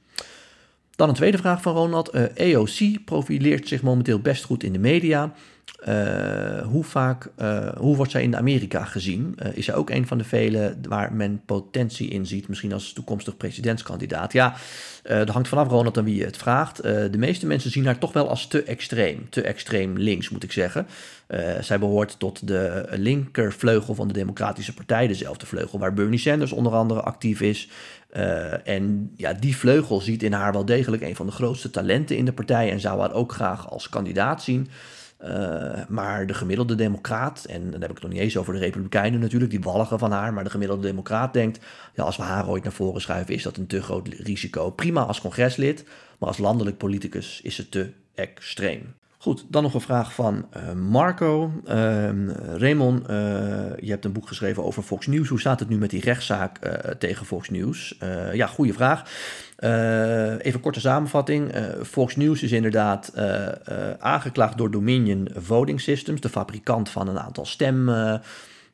Dan 0.97 1.09
een 1.09 1.15
tweede 1.15 1.39
vraag 1.39 1.63
van 1.63 1.75
Ronald. 1.75 2.11
EOC 2.35 2.69
eh, 2.69 2.81
e 2.81 2.99
profileert 3.05 3.69
zich 3.69 3.83
momenteel 3.83 4.21
best 4.21 4.45
goed 4.45 4.63
in 4.63 4.73
de 4.73 4.79
media. 4.79 5.33
Uh, 5.89 6.67
hoe 6.67 6.85
vaak, 6.85 7.31
uh, 7.39 7.69
hoe 7.77 7.97
wordt 7.97 8.11
zij 8.11 8.23
in 8.23 8.37
Amerika 8.37 8.85
gezien? 8.85 9.37
Uh, 9.43 9.57
is 9.57 9.65
zij 9.65 9.75
ook 9.75 9.91
een 9.91 10.07
van 10.07 10.19
de 10.19 10.25
vele 10.25 10.77
waar 10.89 11.13
men 11.13 11.43
potentie 11.47 12.09
in 12.09 12.27
ziet, 12.27 12.49
misschien 12.49 12.73
als 12.73 12.93
toekomstig 12.93 13.37
presidentskandidaat? 13.37 14.33
Ja, 14.33 14.55
dat 15.03 15.29
hangt 15.29 15.49
vanaf, 15.49 15.69
Ronald, 15.69 15.99
aan 15.99 16.05
wie 16.05 16.17
je 16.17 16.25
het 16.25 16.37
vraagt. 16.37 16.83
de 16.83 17.19
meeste 17.19 17.47
mensen 17.47 17.71
zien 17.71 17.85
haar 17.85 17.99
toch 17.99 18.13
wel 18.13 18.29
als 18.29 18.47
te 18.47 18.63
extreem, 18.63 19.27
te 19.31 19.43
extreem 19.43 19.99
links, 19.99 20.29
moet 20.29 20.43
ik 20.43 20.53
zeggen. 20.53 20.87
zij 21.61 21.79
behoort 21.79 22.19
tot 22.19 22.47
de 22.47 22.87
linkervleugel 22.91 23.95
van 23.95 24.09
de 24.09 24.15
Democratische 24.15 24.75
Partij, 24.75 25.07
dezelfde 25.07 25.47
vleugel 25.47 25.79
waar 25.79 25.95
Bernie 25.95 26.19
Sanders 26.19 26.53
onder 26.53 26.73
andere 26.73 27.01
actief 27.01 27.41
is. 27.41 27.69
En 28.65 29.13
ja, 29.17 29.33
die 29.33 29.57
vleugel 29.57 30.01
ziet 30.01 30.23
in 30.23 30.33
haar 30.33 30.53
wel 30.53 30.65
degelijk 30.65 31.03
een 31.03 31.17
van 31.17 31.27
de 31.27 31.33
grootste 31.33 31.71
talenten 31.71 32.17
in 32.17 32.25
de 32.25 32.33
partij 32.33 32.71
en 32.71 32.81
zou 32.81 33.01
haar 33.01 33.13
ook 33.13 33.33
graag 33.33 33.71
als 33.71 33.89
kandidaat 33.89 34.43
zien. 34.43 34.69
Uh, 35.25 35.73
maar 35.89 36.27
de 36.27 36.35
gemiddelde 36.35 36.75
democraat, 36.75 37.45
en 37.45 37.71
dan 37.71 37.81
heb 37.81 37.91
ik 37.91 37.95
het 37.95 38.03
nog 38.03 38.13
niet 38.13 38.21
eens 38.21 38.37
over 38.37 38.53
de 38.53 38.59
republikeinen 38.59 39.21
natuurlijk, 39.21 39.51
die 39.51 39.61
walgen 39.61 39.99
van 39.99 40.13
haar, 40.13 40.33
maar 40.33 40.45
de 40.45 40.51
gemiddelde 40.51 40.87
democraat 40.87 41.33
denkt, 41.33 41.61
ja, 41.95 42.05
als 42.05 42.17
we 42.17 42.23
haar 42.23 42.49
ooit 42.49 42.63
naar 42.63 42.73
voren 42.73 43.01
schuiven, 43.01 43.35
is 43.35 43.43
dat 43.43 43.57
een 43.57 43.67
te 43.67 43.83
groot 43.83 44.09
risico. 44.09 44.71
Prima 44.71 45.03
als 45.03 45.21
congreslid, 45.21 45.85
maar 46.19 46.29
als 46.29 46.39
landelijk 46.39 46.77
politicus 46.79 47.41
is 47.43 47.57
het 47.57 47.71
te 47.71 47.93
extreem. 48.15 48.95
Goed, 49.23 49.45
dan 49.49 49.63
nog 49.63 49.75
een 49.75 49.81
vraag 49.81 50.15
van 50.15 50.47
uh, 50.57 50.73
Marco. 50.73 51.53
Uh, 51.69 51.75
Raymond, 52.57 53.11
uh, 53.11 53.17
je 53.77 53.91
hebt 53.91 54.05
een 54.05 54.13
boek 54.13 54.27
geschreven 54.27 54.65
over 54.65 54.83
Fox 54.83 55.07
News. 55.07 55.29
Hoe 55.29 55.41
staat 55.41 55.61
het 55.61 55.69
nu 55.69 55.79
met 55.79 55.91
die 55.91 56.01
rechtszaak 56.01 56.59
tegen 56.99 57.27
Fox 57.27 57.51
News? 57.51 57.99
ja, 58.33 58.47
goede 58.47 58.73
vraag. 58.73 59.03
even 60.39 60.61
korte 60.61 60.81
samenvatting. 60.81 61.53
Fox 61.83 62.17
News 62.17 62.43
is 62.43 62.53
inderdaad 62.53 63.13
aangeklaagd 63.99 64.59
door 64.59 64.71
Dominion 64.71 65.29
Voting 65.37 65.81
Systems, 65.81 66.21
de 66.21 66.29
fabrikant 66.29 66.91
van 66.91 67.09
een 67.09 67.19
aantal 67.19 67.47
stem 67.47 67.91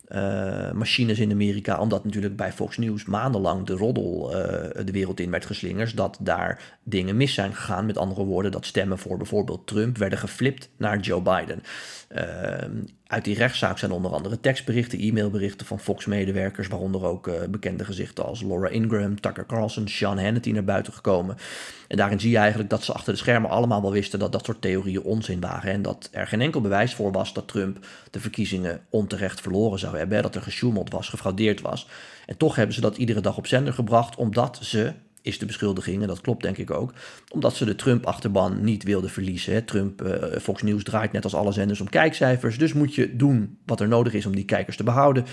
uh, 0.08 0.72
machines 0.72 1.18
in 1.18 1.30
Amerika, 1.30 1.80
omdat 1.80 2.04
natuurlijk 2.04 2.36
bij 2.36 2.52
Fox 2.52 2.76
News 2.76 3.04
maandenlang 3.04 3.66
de 3.66 3.72
roddel 3.72 4.30
uh, 4.30 4.40
de 4.84 4.92
wereld 4.92 5.20
in 5.20 5.30
werd 5.30 5.46
geslingerd, 5.46 5.96
dat 5.96 6.18
daar 6.20 6.78
dingen 6.82 7.16
mis 7.16 7.34
zijn 7.34 7.54
gegaan. 7.54 7.86
Met 7.86 7.98
andere 7.98 8.24
woorden, 8.24 8.52
dat 8.52 8.66
stemmen 8.66 8.98
voor 8.98 9.16
bijvoorbeeld 9.16 9.66
Trump 9.66 9.98
werden 9.98 10.18
geflipt 10.18 10.70
naar 10.76 10.98
Joe 10.98 11.22
Biden. 11.22 11.62
Uh, 12.12 12.24
uit 13.08 13.24
die 13.24 13.36
rechtszaak 13.36 13.78
zijn 13.78 13.90
onder 13.90 14.12
andere 14.12 14.40
tekstberichten, 14.40 14.98
e-mailberichten 14.98 15.66
van 15.66 15.80
Fox-medewerkers, 15.80 16.68
waaronder 16.68 17.04
ook 17.04 17.50
bekende 17.50 17.84
gezichten 17.84 18.24
als 18.24 18.42
Laura 18.42 18.68
Ingraham, 18.68 19.20
Tucker 19.20 19.46
Carlson, 19.46 19.88
Sean 19.88 20.18
Hannity 20.18 20.50
naar 20.50 20.64
buiten 20.64 20.92
gekomen. 20.92 21.36
En 21.88 21.96
daarin 21.96 22.20
zie 22.20 22.30
je 22.30 22.36
eigenlijk 22.36 22.70
dat 22.70 22.84
ze 22.84 22.92
achter 22.92 23.12
de 23.12 23.18
schermen 23.18 23.50
allemaal 23.50 23.82
wel 23.82 23.92
wisten 23.92 24.18
dat 24.18 24.32
dat 24.32 24.44
soort 24.44 24.60
theorieën 24.60 25.02
onzin 25.02 25.40
waren. 25.40 25.72
En 25.72 25.82
dat 25.82 26.08
er 26.12 26.26
geen 26.26 26.40
enkel 26.40 26.60
bewijs 26.60 26.94
voor 26.94 27.12
was 27.12 27.32
dat 27.32 27.48
Trump 27.48 27.86
de 28.10 28.20
verkiezingen 28.20 28.80
onterecht 28.90 29.40
verloren 29.40 29.78
zou 29.78 29.96
hebben. 29.96 30.22
Dat 30.22 30.34
er 30.34 30.42
gesjoemeld 30.42 30.90
was, 30.90 31.08
gefraudeerd 31.08 31.60
was. 31.60 31.88
En 32.26 32.36
toch 32.36 32.56
hebben 32.56 32.74
ze 32.74 32.80
dat 32.80 32.96
iedere 32.96 33.20
dag 33.20 33.36
op 33.36 33.46
zender 33.46 33.72
gebracht, 33.72 34.16
omdat 34.16 34.58
ze 34.62 34.92
is 35.28 35.38
de 35.38 35.46
beschuldiging, 35.46 36.02
en 36.02 36.08
dat 36.08 36.20
klopt 36.20 36.42
denk 36.42 36.56
ik 36.56 36.70
ook, 36.70 36.92
omdat 37.32 37.54
ze 37.54 37.64
de 37.64 37.74
Trump-achterban 37.74 38.64
niet 38.64 38.82
wilden 38.82 39.10
verliezen. 39.10 39.64
Trump, 39.64 40.02
uh, 40.02 40.12
Fox 40.40 40.62
News 40.62 40.82
draait 40.82 41.12
net 41.12 41.24
als 41.24 41.34
alle 41.34 41.52
zenders 41.52 41.80
om 41.80 41.88
kijkcijfers, 41.88 42.58
dus 42.58 42.72
moet 42.72 42.94
je 42.94 43.16
doen 43.16 43.58
wat 43.66 43.80
er 43.80 43.88
nodig 43.88 44.12
is 44.12 44.26
om 44.26 44.34
die 44.34 44.44
kijkers 44.44 44.76
te 44.76 44.84
behouden. 44.84 45.24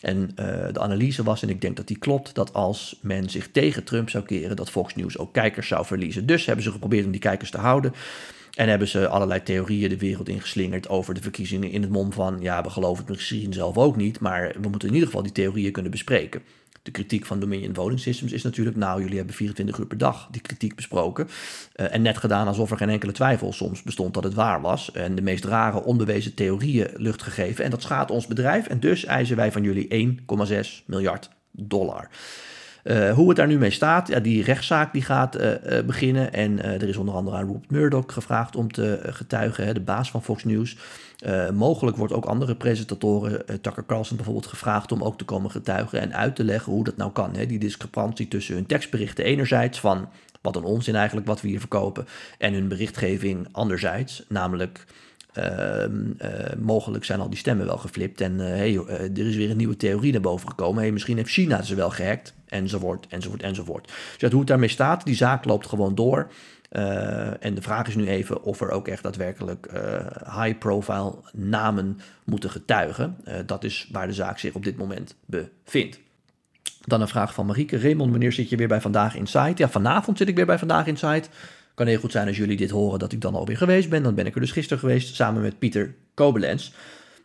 En 0.00 0.18
uh, 0.20 0.46
de 0.72 0.80
analyse 0.80 1.22
was, 1.22 1.42
en 1.42 1.48
ik 1.48 1.60
denk 1.60 1.76
dat 1.76 1.86
die 1.86 1.98
klopt, 1.98 2.34
dat 2.34 2.52
als 2.52 2.98
men 3.00 3.30
zich 3.30 3.50
tegen 3.50 3.84
Trump 3.84 4.10
zou 4.10 4.24
keren, 4.24 4.56
dat 4.56 4.70
Fox 4.70 4.94
News 4.94 5.18
ook 5.18 5.32
kijkers 5.32 5.68
zou 5.68 5.86
verliezen. 5.86 6.26
Dus 6.26 6.46
hebben 6.46 6.64
ze 6.64 6.70
geprobeerd 6.70 7.04
om 7.04 7.10
die 7.10 7.20
kijkers 7.20 7.50
te 7.50 7.58
houden. 7.58 7.92
En 8.54 8.68
hebben 8.68 8.88
ze 8.88 9.08
allerlei 9.08 9.42
theorieën 9.42 9.88
de 9.88 9.98
wereld 9.98 10.28
ingeslingerd 10.28 10.88
over 10.88 11.14
de 11.14 11.22
verkiezingen 11.22 11.70
in 11.70 11.82
het 11.82 11.90
mom 11.90 12.12
van, 12.12 12.36
ja, 12.40 12.62
we 12.62 12.70
geloven 12.70 13.04
het 13.04 13.14
misschien 13.14 13.52
zelf 13.52 13.78
ook 13.78 13.96
niet, 13.96 14.20
maar 14.20 14.54
we 14.60 14.68
moeten 14.68 14.88
in 14.88 14.94
ieder 14.94 15.08
geval 15.08 15.22
die 15.22 15.32
theorieën 15.32 15.72
kunnen 15.72 15.90
bespreken. 15.90 16.42
De 16.84 16.90
kritiek 16.90 17.26
van 17.26 17.40
Dominion 17.40 17.74
Voting 17.74 18.00
Systems 18.00 18.32
is 18.32 18.42
natuurlijk, 18.42 18.76
nou, 18.76 19.00
jullie 19.00 19.16
hebben 19.16 19.34
24 19.34 19.78
uur 19.78 19.86
per 19.86 19.98
dag 19.98 20.28
die 20.30 20.40
kritiek 20.40 20.74
besproken. 20.74 21.28
Uh, 21.76 21.94
en 21.94 22.02
net 22.02 22.18
gedaan 22.18 22.46
alsof 22.46 22.70
er 22.70 22.76
geen 22.76 22.88
enkele 22.88 23.12
twijfel 23.12 23.52
soms 23.52 23.82
bestond 23.82 24.14
dat 24.14 24.24
het 24.24 24.34
waar 24.34 24.60
was. 24.60 24.92
En 24.92 25.14
de 25.14 25.22
meest 25.22 25.44
rare 25.44 25.82
onbewezen 25.82 26.34
theorieën 26.34 26.88
lucht 26.96 27.22
gegeven. 27.22 27.64
En 27.64 27.70
dat 27.70 27.82
schaadt 27.82 28.10
ons 28.10 28.26
bedrijf. 28.26 28.66
En 28.66 28.80
dus 28.80 29.04
eisen 29.04 29.36
wij 29.36 29.52
van 29.52 29.62
jullie 29.62 30.18
1,6 30.64 30.84
miljard 30.86 31.30
dollar. 31.50 32.08
Uh, 32.84 33.12
hoe 33.12 33.28
het 33.28 33.36
daar 33.36 33.46
nu 33.46 33.58
mee 33.58 33.70
staat, 33.70 34.08
ja, 34.08 34.20
die 34.20 34.42
rechtszaak 34.42 34.92
die 34.92 35.02
gaat 35.02 35.40
uh, 35.40 35.50
uh, 35.50 35.84
beginnen. 35.84 36.32
En 36.32 36.62
er 36.62 36.88
is 36.88 36.96
onder 36.96 37.14
andere 37.14 37.36
aan 37.36 37.46
Rupert 37.46 37.70
Murdoch 37.70 38.12
gevraagd 38.12 38.56
om 38.56 38.72
te 38.72 39.00
getuigen, 39.02 39.64
hè, 39.64 39.72
de 39.72 39.80
baas 39.80 40.10
van 40.10 40.22
Fox 40.22 40.44
News. 40.44 40.76
mogelijk 41.52 41.96
wordt 41.96 42.12
ook 42.12 42.24
andere 42.24 42.54
presentatoren, 42.54 43.44
Tucker 43.60 43.86
Carlson 43.86 44.16
bijvoorbeeld, 44.16 44.46
gevraagd 44.46 44.92
om 44.92 45.02
ook 45.02 45.18
te 45.18 45.24
komen 45.24 45.50
getuigen 45.50 46.00
en 46.00 46.14
uit 46.14 46.36
te 46.36 46.44
leggen 46.44 46.72
hoe 46.72 46.84
dat 46.84 46.96
nou 46.96 47.12
kan. 47.12 47.34
Hè. 47.36 47.46
Die 47.46 47.58
discrepantie 47.58 48.28
tussen 48.28 48.54
hun 48.54 48.66
tekstberichten 48.66 49.24
enerzijds 49.24 49.80
van 49.80 50.08
wat 50.40 50.56
een 50.56 50.64
onzin 50.64 50.94
eigenlijk 50.94 51.26
wat 51.26 51.40
we 51.40 51.48
hier 51.48 51.60
verkopen, 51.60 52.06
en 52.38 52.52
hun 52.52 52.68
berichtgeving 52.68 53.48
anderzijds, 53.52 54.24
namelijk 54.28 54.86
Ehm, 55.34 56.10
eh, 56.18 56.56
mogelijk 56.58 57.04
zijn 57.04 57.20
al 57.20 57.28
die 57.28 57.38
stemmen 57.38 57.66
wel 57.66 57.78
geflipt. 57.78 58.20
En 58.20 58.38
hey, 58.38 58.80
er 58.88 59.26
is 59.26 59.36
weer 59.36 59.50
een 59.50 59.56
nieuwe 59.56 59.76
theorie 59.76 60.12
naar 60.12 60.20
boven 60.20 60.48
gekomen. 60.48 60.82
Hey, 60.82 60.92
misschien 60.92 61.16
heeft 61.16 61.30
China 61.30 61.62
ze 61.62 61.74
wel 61.74 61.90
gehackt. 61.90 62.34
Enzovoort, 62.48 63.06
enzovoort, 63.08 63.42
enzovoort. 63.42 63.92
Dus 64.18 64.30
hoe 64.30 64.38
het 64.38 64.48
daarmee 64.48 64.68
staat, 64.68 65.04
die 65.04 65.14
zaak 65.14 65.44
loopt 65.44 65.66
gewoon 65.66 65.94
door. 65.94 66.30
en 67.40 67.54
de 67.54 67.62
vraag 67.62 67.88
is 67.88 67.94
nu 67.94 68.08
even 68.08 68.42
of 68.42 68.60
er 68.60 68.70
ook 68.70 68.88
echt 68.88 69.02
daadwerkelijk 69.02 69.68
high-profile 70.24 71.14
namen 71.32 72.00
moeten 72.24 72.50
getuigen. 72.50 73.16
dat 73.46 73.64
is 73.64 73.88
waar 73.92 74.06
de 74.06 74.12
zaak 74.12 74.38
zich 74.38 74.54
op 74.54 74.64
dit 74.64 74.76
moment 74.76 75.14
bevindt. 75.26 76.00
Dan 76.86 77.00
een 77.00 77.08
vraag 77.08 77.34
van 77.34 77.46
Marieke. 77.46 77.78
Raymond, 77.78 78.10
wanneer 78.10 78.32
zit 78.32 78.48
je 78.48 78.56
weer 78.56 78.68
bij 78.68 78.80
Vandaag 78.80 79.14
Inside? 79.14 79.52
Ja, 79.54 79.68
vanavond 79.68 80.18
zit 80.18 80.28
ik 80.28 80.36
weer 80.36 80.46
bij 80.46 80.58
Vandaag 80.58 80.86
Inside. 80.86 81.24
Kan 81.74 81.86
heel 81.86 81.98
goed 81.98 82.12
zijn 82.12 82.26
als 82.26 82.36
jullie 82.36 82.56
dit 82.56 82.70
horen 82.70 82.98
dat 82.98 83.12
ik 83.12 83.20
dan 83.20 83.34
alweer 83.34 83.56
geweest 83.56 83.88
ben. 83.88 84.02
Dan 84.02 84.14
ben 84.14 84.26
ik 84.26 84.34
er 84.34 84.40
dus 84.40 84.52
gisteren 84.52 84.78
geweest 84.78 85.14
samen 85.14 85.42
met 85.42 85.58
Pieter 85.58 85.94
Kobelens. 86.14 86.72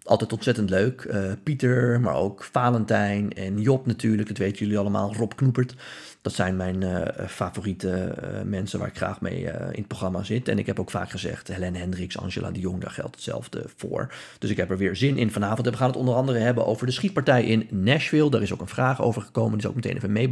Altijd 0.10 0.34
ontzettend 0.34 0.70
leuk. 0.70 1.04
Uh, 1.04 1.32
Pieter, 1.44 2.02
maar 2.02 2.16
ook 2.16 2.44
Valentijn 2.44 3.34
en 3.34 3.62
Job 3.62 3.86
natuurlijk. 3.86 4.28
Dat 4.28 4.38
weten 4.38 4.60
jullie 4.60 4.78
allemaal. 4.78 5.14
Rob 5.16 5.32
Knoepert. 5.36 5.76
Dat 6.22 6.34
zijn 6.34 6.56
mijn 6.56 6.82
uh, 6.82 7.02
favoriete 7.28 8.16
uh, 8.24 8.42
mensen 8.44 8.80
waar 8.80 8.88
ik 8.88 8.98
graag 8.98 9.22
mee 9.22 9.42
in 9.44 9.52
het 9.72 9.88
programma 9.88 10.24
zit. 10.24 10.48
En 10.48 10.60
ik 10.60 10.66
heb 10.66 10.80
ook 10.80 10.92
vaak 10.92 11.10
gezegd, 11.10 11.48
Helen 11.48 11.76
Hendricks, 11.76 12.18
Angela 12.18 12.52
de 12.52 12.60
Jong, 12.60 12.82
daar 12.82 12.92
geldt 12.92 13.16
hetzelfde 13.16 13.64
voor. 13.76 14.14
Dus 14.40 14.50
ik 14.50 14.58
heb 14.58 14.72
er 14.72 14.78
weer 14.78 14.96
zin 14.96 15.18
in 15.18 15.32
vanavond. 15.32 15.70
We 15.70 15.78
gaan 15.78 15.88
het 15.88 15.98
onder 15.98 16.16
andere 16.16 16.40
hebben 16.40 16.66
over 16.66 16.86
de 16.86 16.92
schietpartij 16.92 17.44
in 17.44 17.68
Nashville. 17.70 18.30
Daar 18.30 18.42
is 18.42 18.54
ook 18.54 18.62
een 18.62 18.68
vraag 18.68 19.02
over 19.02 19.22
gekomen. 19.22 19.52
Die 19.52 19.62
zal 19.62 19.70
ik 19.70 19.76
meteen 19.76 19.96
even 19.96 20.12
mee 20.12 20.30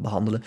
behandelen. 0.00 0.42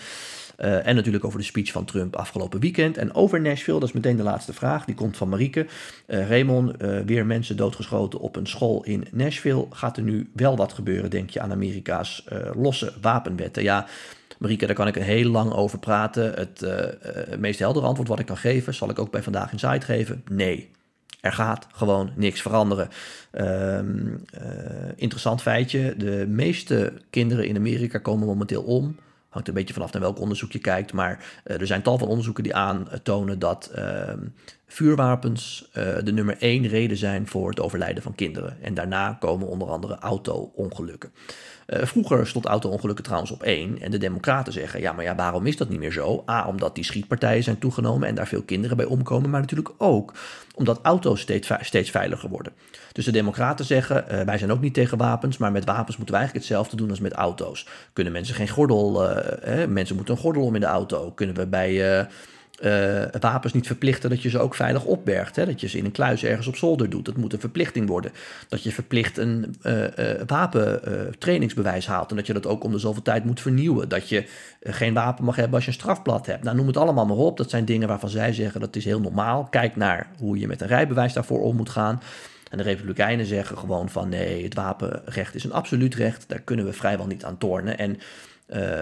En 0.56 0.94
natuurlijk 0.94 1.24
over 1.24 1.38
de 1.38 1.44
speech 1.44 1.72
van 1.72 1.84
Trump 1.84 2.16
afgelopen 2.16 2.60
weekend. 2.60 2.96
En 2.96 3.14
over 3.14 3.40
Nashville, 3.40 3.80
dat 3.80 3.88
is 3.88 3.94
meteen 3.94 4.16
de 4.16 4.22
laatste 4.22 4.52
vraag. 4.52 4.84
Die 4.84 4.94
komt 4.94 5.16
van 5.16 5.28
Marieke. 5.28 5.66
Raymond, 6.06 6.72
weer 7.06 7.26
mensen 7.26 7.56
doodgeschoten 7.56 8.20
op 8.20 8.36
een 8.36 8.46
school 8.46 8.84
in 8.84 9.06
Nashville. 9.10 9.66
Gaat 9.70 9.96
er 9.96 10.02
nu 10.02 10.30
wel 10.32 10.56
wat 10.56 10.72
gebeuren, 10.72 11.10
denk 11.10 11.30
je, 11.30 11.40
aan 11.40 11.52
Amerika's 11.52 12.24
losse 12.54 12.92
wapenwetten? 13.00 13.62
Ja, 13.62 13.86
Marieke, 14.38 14.66
daar 14.66 14.74
kan 14.74 14.86
ik 14.86 14.94
heel 14.94 15.30
lang 15.30 15.52
over 15.52 15.78
praten. 15.78 16.34
Het 16.34 16.66
meest 17.38 17.58
heldere 17.58 17.86
antwoord 17.86 18.08
wat 18.08 18.18
ik 18.18 18.26
kan 18.26 18.36
geven, 18.36 18.74
zal 18.74 18.90
ik 18.90 18.98
ook 18.98 19.10
bij 19.10 19.22
Vandaag 19.22 19.52
in 19.52 19.58
Site 19.58 19.86
geven. 19.86 20.24
Nee. 20.30 20.70
Er 21.20 21.32
gaat 21.32 21.66
gewoon 21.72 22.10
niks 22.14 22.42
veranderen. 22.42 22.88
Um, 23.32 24.24
interessant 24.96 25.42
feitje: 25.42 25.94
de 25.96 26.26
meeste 26.28 26.92
kinderen 27.10 27.46
in 27.46 27.56
Amerika 27.56 27.98
komen 27.98 28.26
momenteel 28.26 28.62
om 28.62 28.96
Hangt 29.30 29.48
een 29.48 29.54
beetje 29.54 29.74
vanaf 29.74 29.92
naar 29.92 30.02
welk 30.02 30.18
onderzoek 30.18 30.52
je 30.52 30.58
kijkt. 30.58 30.92
Maar 30.92 31.24
er 31.44 31.66
zijn 31.66 31.82
tal 31.82 31.98
van 31.98 32.08
onderzoeken 32.08 32.42
die 32.42 32.54
aantonen 32.54 33.38
dat 33.38 33.70
ehm, 33.74 34.18
vuurwapens 34.66 35.70
de 36.04 36.12
nummer 36.12 36.36
één 36.38 36.66
reden 36.66 36.96
zijn 36.96 37.26
voor 37.26 37.48
het 37.48 37.60
overlijden 37.60 38.02
van 38.02 38.14
kinderen. 38.14 38.56
En 38.62 38.74
daarna 38.74 39.16
komen 39.20 39.46
onder 39.46 39.68
andere 39.68 39.98
auto-ongelukken. 39.98 41.12
Uh, 41.70 41.84
vroeger 41.84 42.26
stond 42.26 42.46
auto-ongelukken 42.46 43.04
trouwens 43.04 43.30
op 43.30 43.42
één. 43.42 43.80
En 43.80 43.90
de 43.90 43.98
Democraten 43.98 44.52
zeggen: 44.52 44.80
ja, 44.80 44.92
maar 44.92 45.04
ja, 45.04 45.14
waarom 45.14 45.46
is 45.46 45.56
dat 45.56 45.68
niet 45.68 45.78
meer 45.78 45.92
zo? 45.92 46.24
A, 46.28 46.46
omdat 46.46 46.74
die 46.74 46.84
schietpartijen 46.84 47.42
zijn 47.42 47.58
toegenomen 47.58 48.08
en 48.08 48.14
daar 48.14 48.26
veel 48.26 48.42
kinderen 48.42 48.76
bij 48.76 48.86
omkomen. 48.86 49.30
Maar 49.30 49.40
natuurlijk 49.40 49.74
ook 49.78 50.12
omdat 50.54 50.78
auto's 50.82 51.20
steeds, 51.20 51.50
steeds 51.60 51.90
veiliger 51.90 52.28
worden. 52.28 52.52
Dus 52.92 53.04
de 53.04 53.12
Democraten 53.12 53.64
zeggen: 53.64 54.04
uh, 54.10 54.20
wij 54.20 54.38
zijn 54.38 54.52
ook 54.52 54.60
niet 54.60 54.74
tegen 54.74 54.98
wapens. 54.98 55.38
Maar 55.38 55.52
met 55.52 55.64
wapens 55.64 55.96
moeten 55.96 56.14
we 56.14 56.20
eigenlijk 56.20 56.46
hetzelfde 56.46 56.76
doen 56.76 56.90
als 56.90 57.00
met 57.00 57.12
auto's. 57.12 57.66
Kunnen 57.92 58.12
mensen 58.12 58.34
geen 58.34 58.48
gordel. 58.48 59.10
Uh, 59.10 59.66
mensen 59.66 59.96
moeten 59.96 60.14
een 60.14 60.20
gordel 60.20 60.42
om 60.42 60.54
in 60.54 60.60
de 60.60 60.66
auto. 60.66 61.10
Kunnen 61.10 61.36
we 61.36 61.46
bij 61.46 62.06
uh, 62.60 63.04
wapens 63.20 63.52
niet 63.52 63.66
verplichten 63.66 64.10
dat 64.10 64.22
je 64.22 64.28
ze 64.28 64.38
ook 64.38 64.54
veilig 64.54 64.84
opbergt. 64.84 65.36
Hè? 65.36 65.46
Dat 65.46 65.60
je 65.60 65.68
ze 65.68 65.78
in 65.78 65.84
een 65.84 65.90
kluis 65.90 66.24
ergens 66.24 66.46
op 66.46 66.56
zolder 66.56 66.90
doet. 66.90 67.04
Dat 67.04 67.16
moet 67.16 67.32
een 67.32 67.40
verplichting 67.40 67.88
worden. 67.88 68.12
Dat 68.48 68.62
je 68.62 68.72
verplicht 68.72 69.18
een 69.18 69.56
uh, 69.62 69.82
uh, 69.82 70.20
wapentrainingsbewijs 70.26 71.86
haalt. 71.86 72.10
En 72.10 72.16
dat 72.16 72.26
je 72.26 72.32
dat 72.32 72.46
ook 72.46 72.64
om 72.64 72.72
de 72.72 72.78
zoveel 72.78 73.02
tijd 73.02 73.24
moet 73.24 73.40
vernieuwen. 73.40 73.88
Dat 73.88 74.08
je 74.08 74.24
geen 74.62 74.94
wapen 74.94 75.24
mag 75.24 75.36
hebben 75.36 75.54
als 75.54 75.64
je 75.64 75.70
een 75.70 75.76
strafblad 75.76 76.26
hebt. 76.26 76.44
Nou, 76.44 76.56
noem 76.56 76.66
het 76.66 76.76
allemaal 76.76 77.06
maar 77.06 77.16
op. 77.16 77.36
Dat 77.36 77.50
zijn 77.50 77.64
dingen 77.64 77.88
waarvan 77.88 78.08
zij 78.08 78.32
zeggen 78.32 78.60
dat 78.60 78.76
is 78.76 78.84
heel 78.84 79.00
normaal. 79.00 79.44
Kijk 79.50 79.76
naar 79.76 80.10
hoe 80.18 80.38
je 80.38 80.46
met 80.46 80.60
een 80.60 80.68
rijbewijs 80.68 81.12
daarvoor 81.12 81.42
om 81.42 81.56
moet 81.56 81.70
gaan. 81.70 82.02
En 82.50 82.58
de 82.58 82.64
Republikeinen 82.64 83.26
zeggen 83.26 83.58
gewoon 83.58 83.88
van 83.88 84.08
nee, 84.08 84.44
het 84.44 84.54
wapenrecht 84.54 85.34
is 85.34 85.44
een 85.44 85.52
absoluut 85.52 85.94
recht. 85.94 86.24
Daar 86.28 86.40
kunnen 86.40 86.64
we 86.64 86.72
vrijwel 86.72 87.06
niet 87.06 87.24
aan 87.24 87.38
tornen. 87.38 87.78
En 87.78 87.98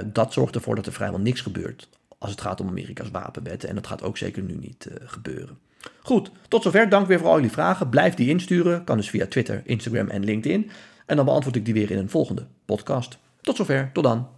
dat 0.05 0.33
zorgt 0.33 0.55
ervoor 0.55 0.75
dat 0.75 0.87
er 0.87 0.93
vrijwel 0.93 1.21
niks 1.21 1.41
gebeurt 1.41 1.89
als 2.19 2.31
het 2.31 2.41
gaat 2.41 2.61
om 2.61 2.69
Amerika's 2.69 3.11
wapenwet. 3.11 3.65
En 3.65 3.75
dat 3.75 3.87
gaat 3.87 4.03
ook 4.03 4.19
zeker 4.19 4.43
nu 4.43 4.57
niet 4.57 4.89
uh, 4.91 4.97
gebeuren. 5.05 5.59
Goed, 6.03 6.31
tot 6.49 6.63
zover. 6.63 6.89
Dank 6.89 7.07
weer 7.07 7.19
voor 7.19 7.29
al 7.29 7.35
jullie 7.35 7.51
vragen. 7.51 7.89
Blijf 7.89 8.15
die 8.15 8.29
insturen. 8.29 8.85
Kan 8.85 8.97
dus 8.97 9.11
via 9.11 9.27
Twitter, 9.27 9.63
Instagram 9.65 10.09
en 10.09 10.25
LinkedIn. 10.25 10.71
En 11.07 11.17
dan 11.17 11.25
beantwoord 11.25 11.57
ik 11.57 11.65
die 11.65 11.75
weer 11.75 11.91
in 11.91 11.99
een 11.99 12.11
volgende 12.11 12.47
podcast. 12.65 13.19
Tot 13.41 13.57
zover. 13.57 13.91
Tot 13.93 14.05
dan. 14.05 14.38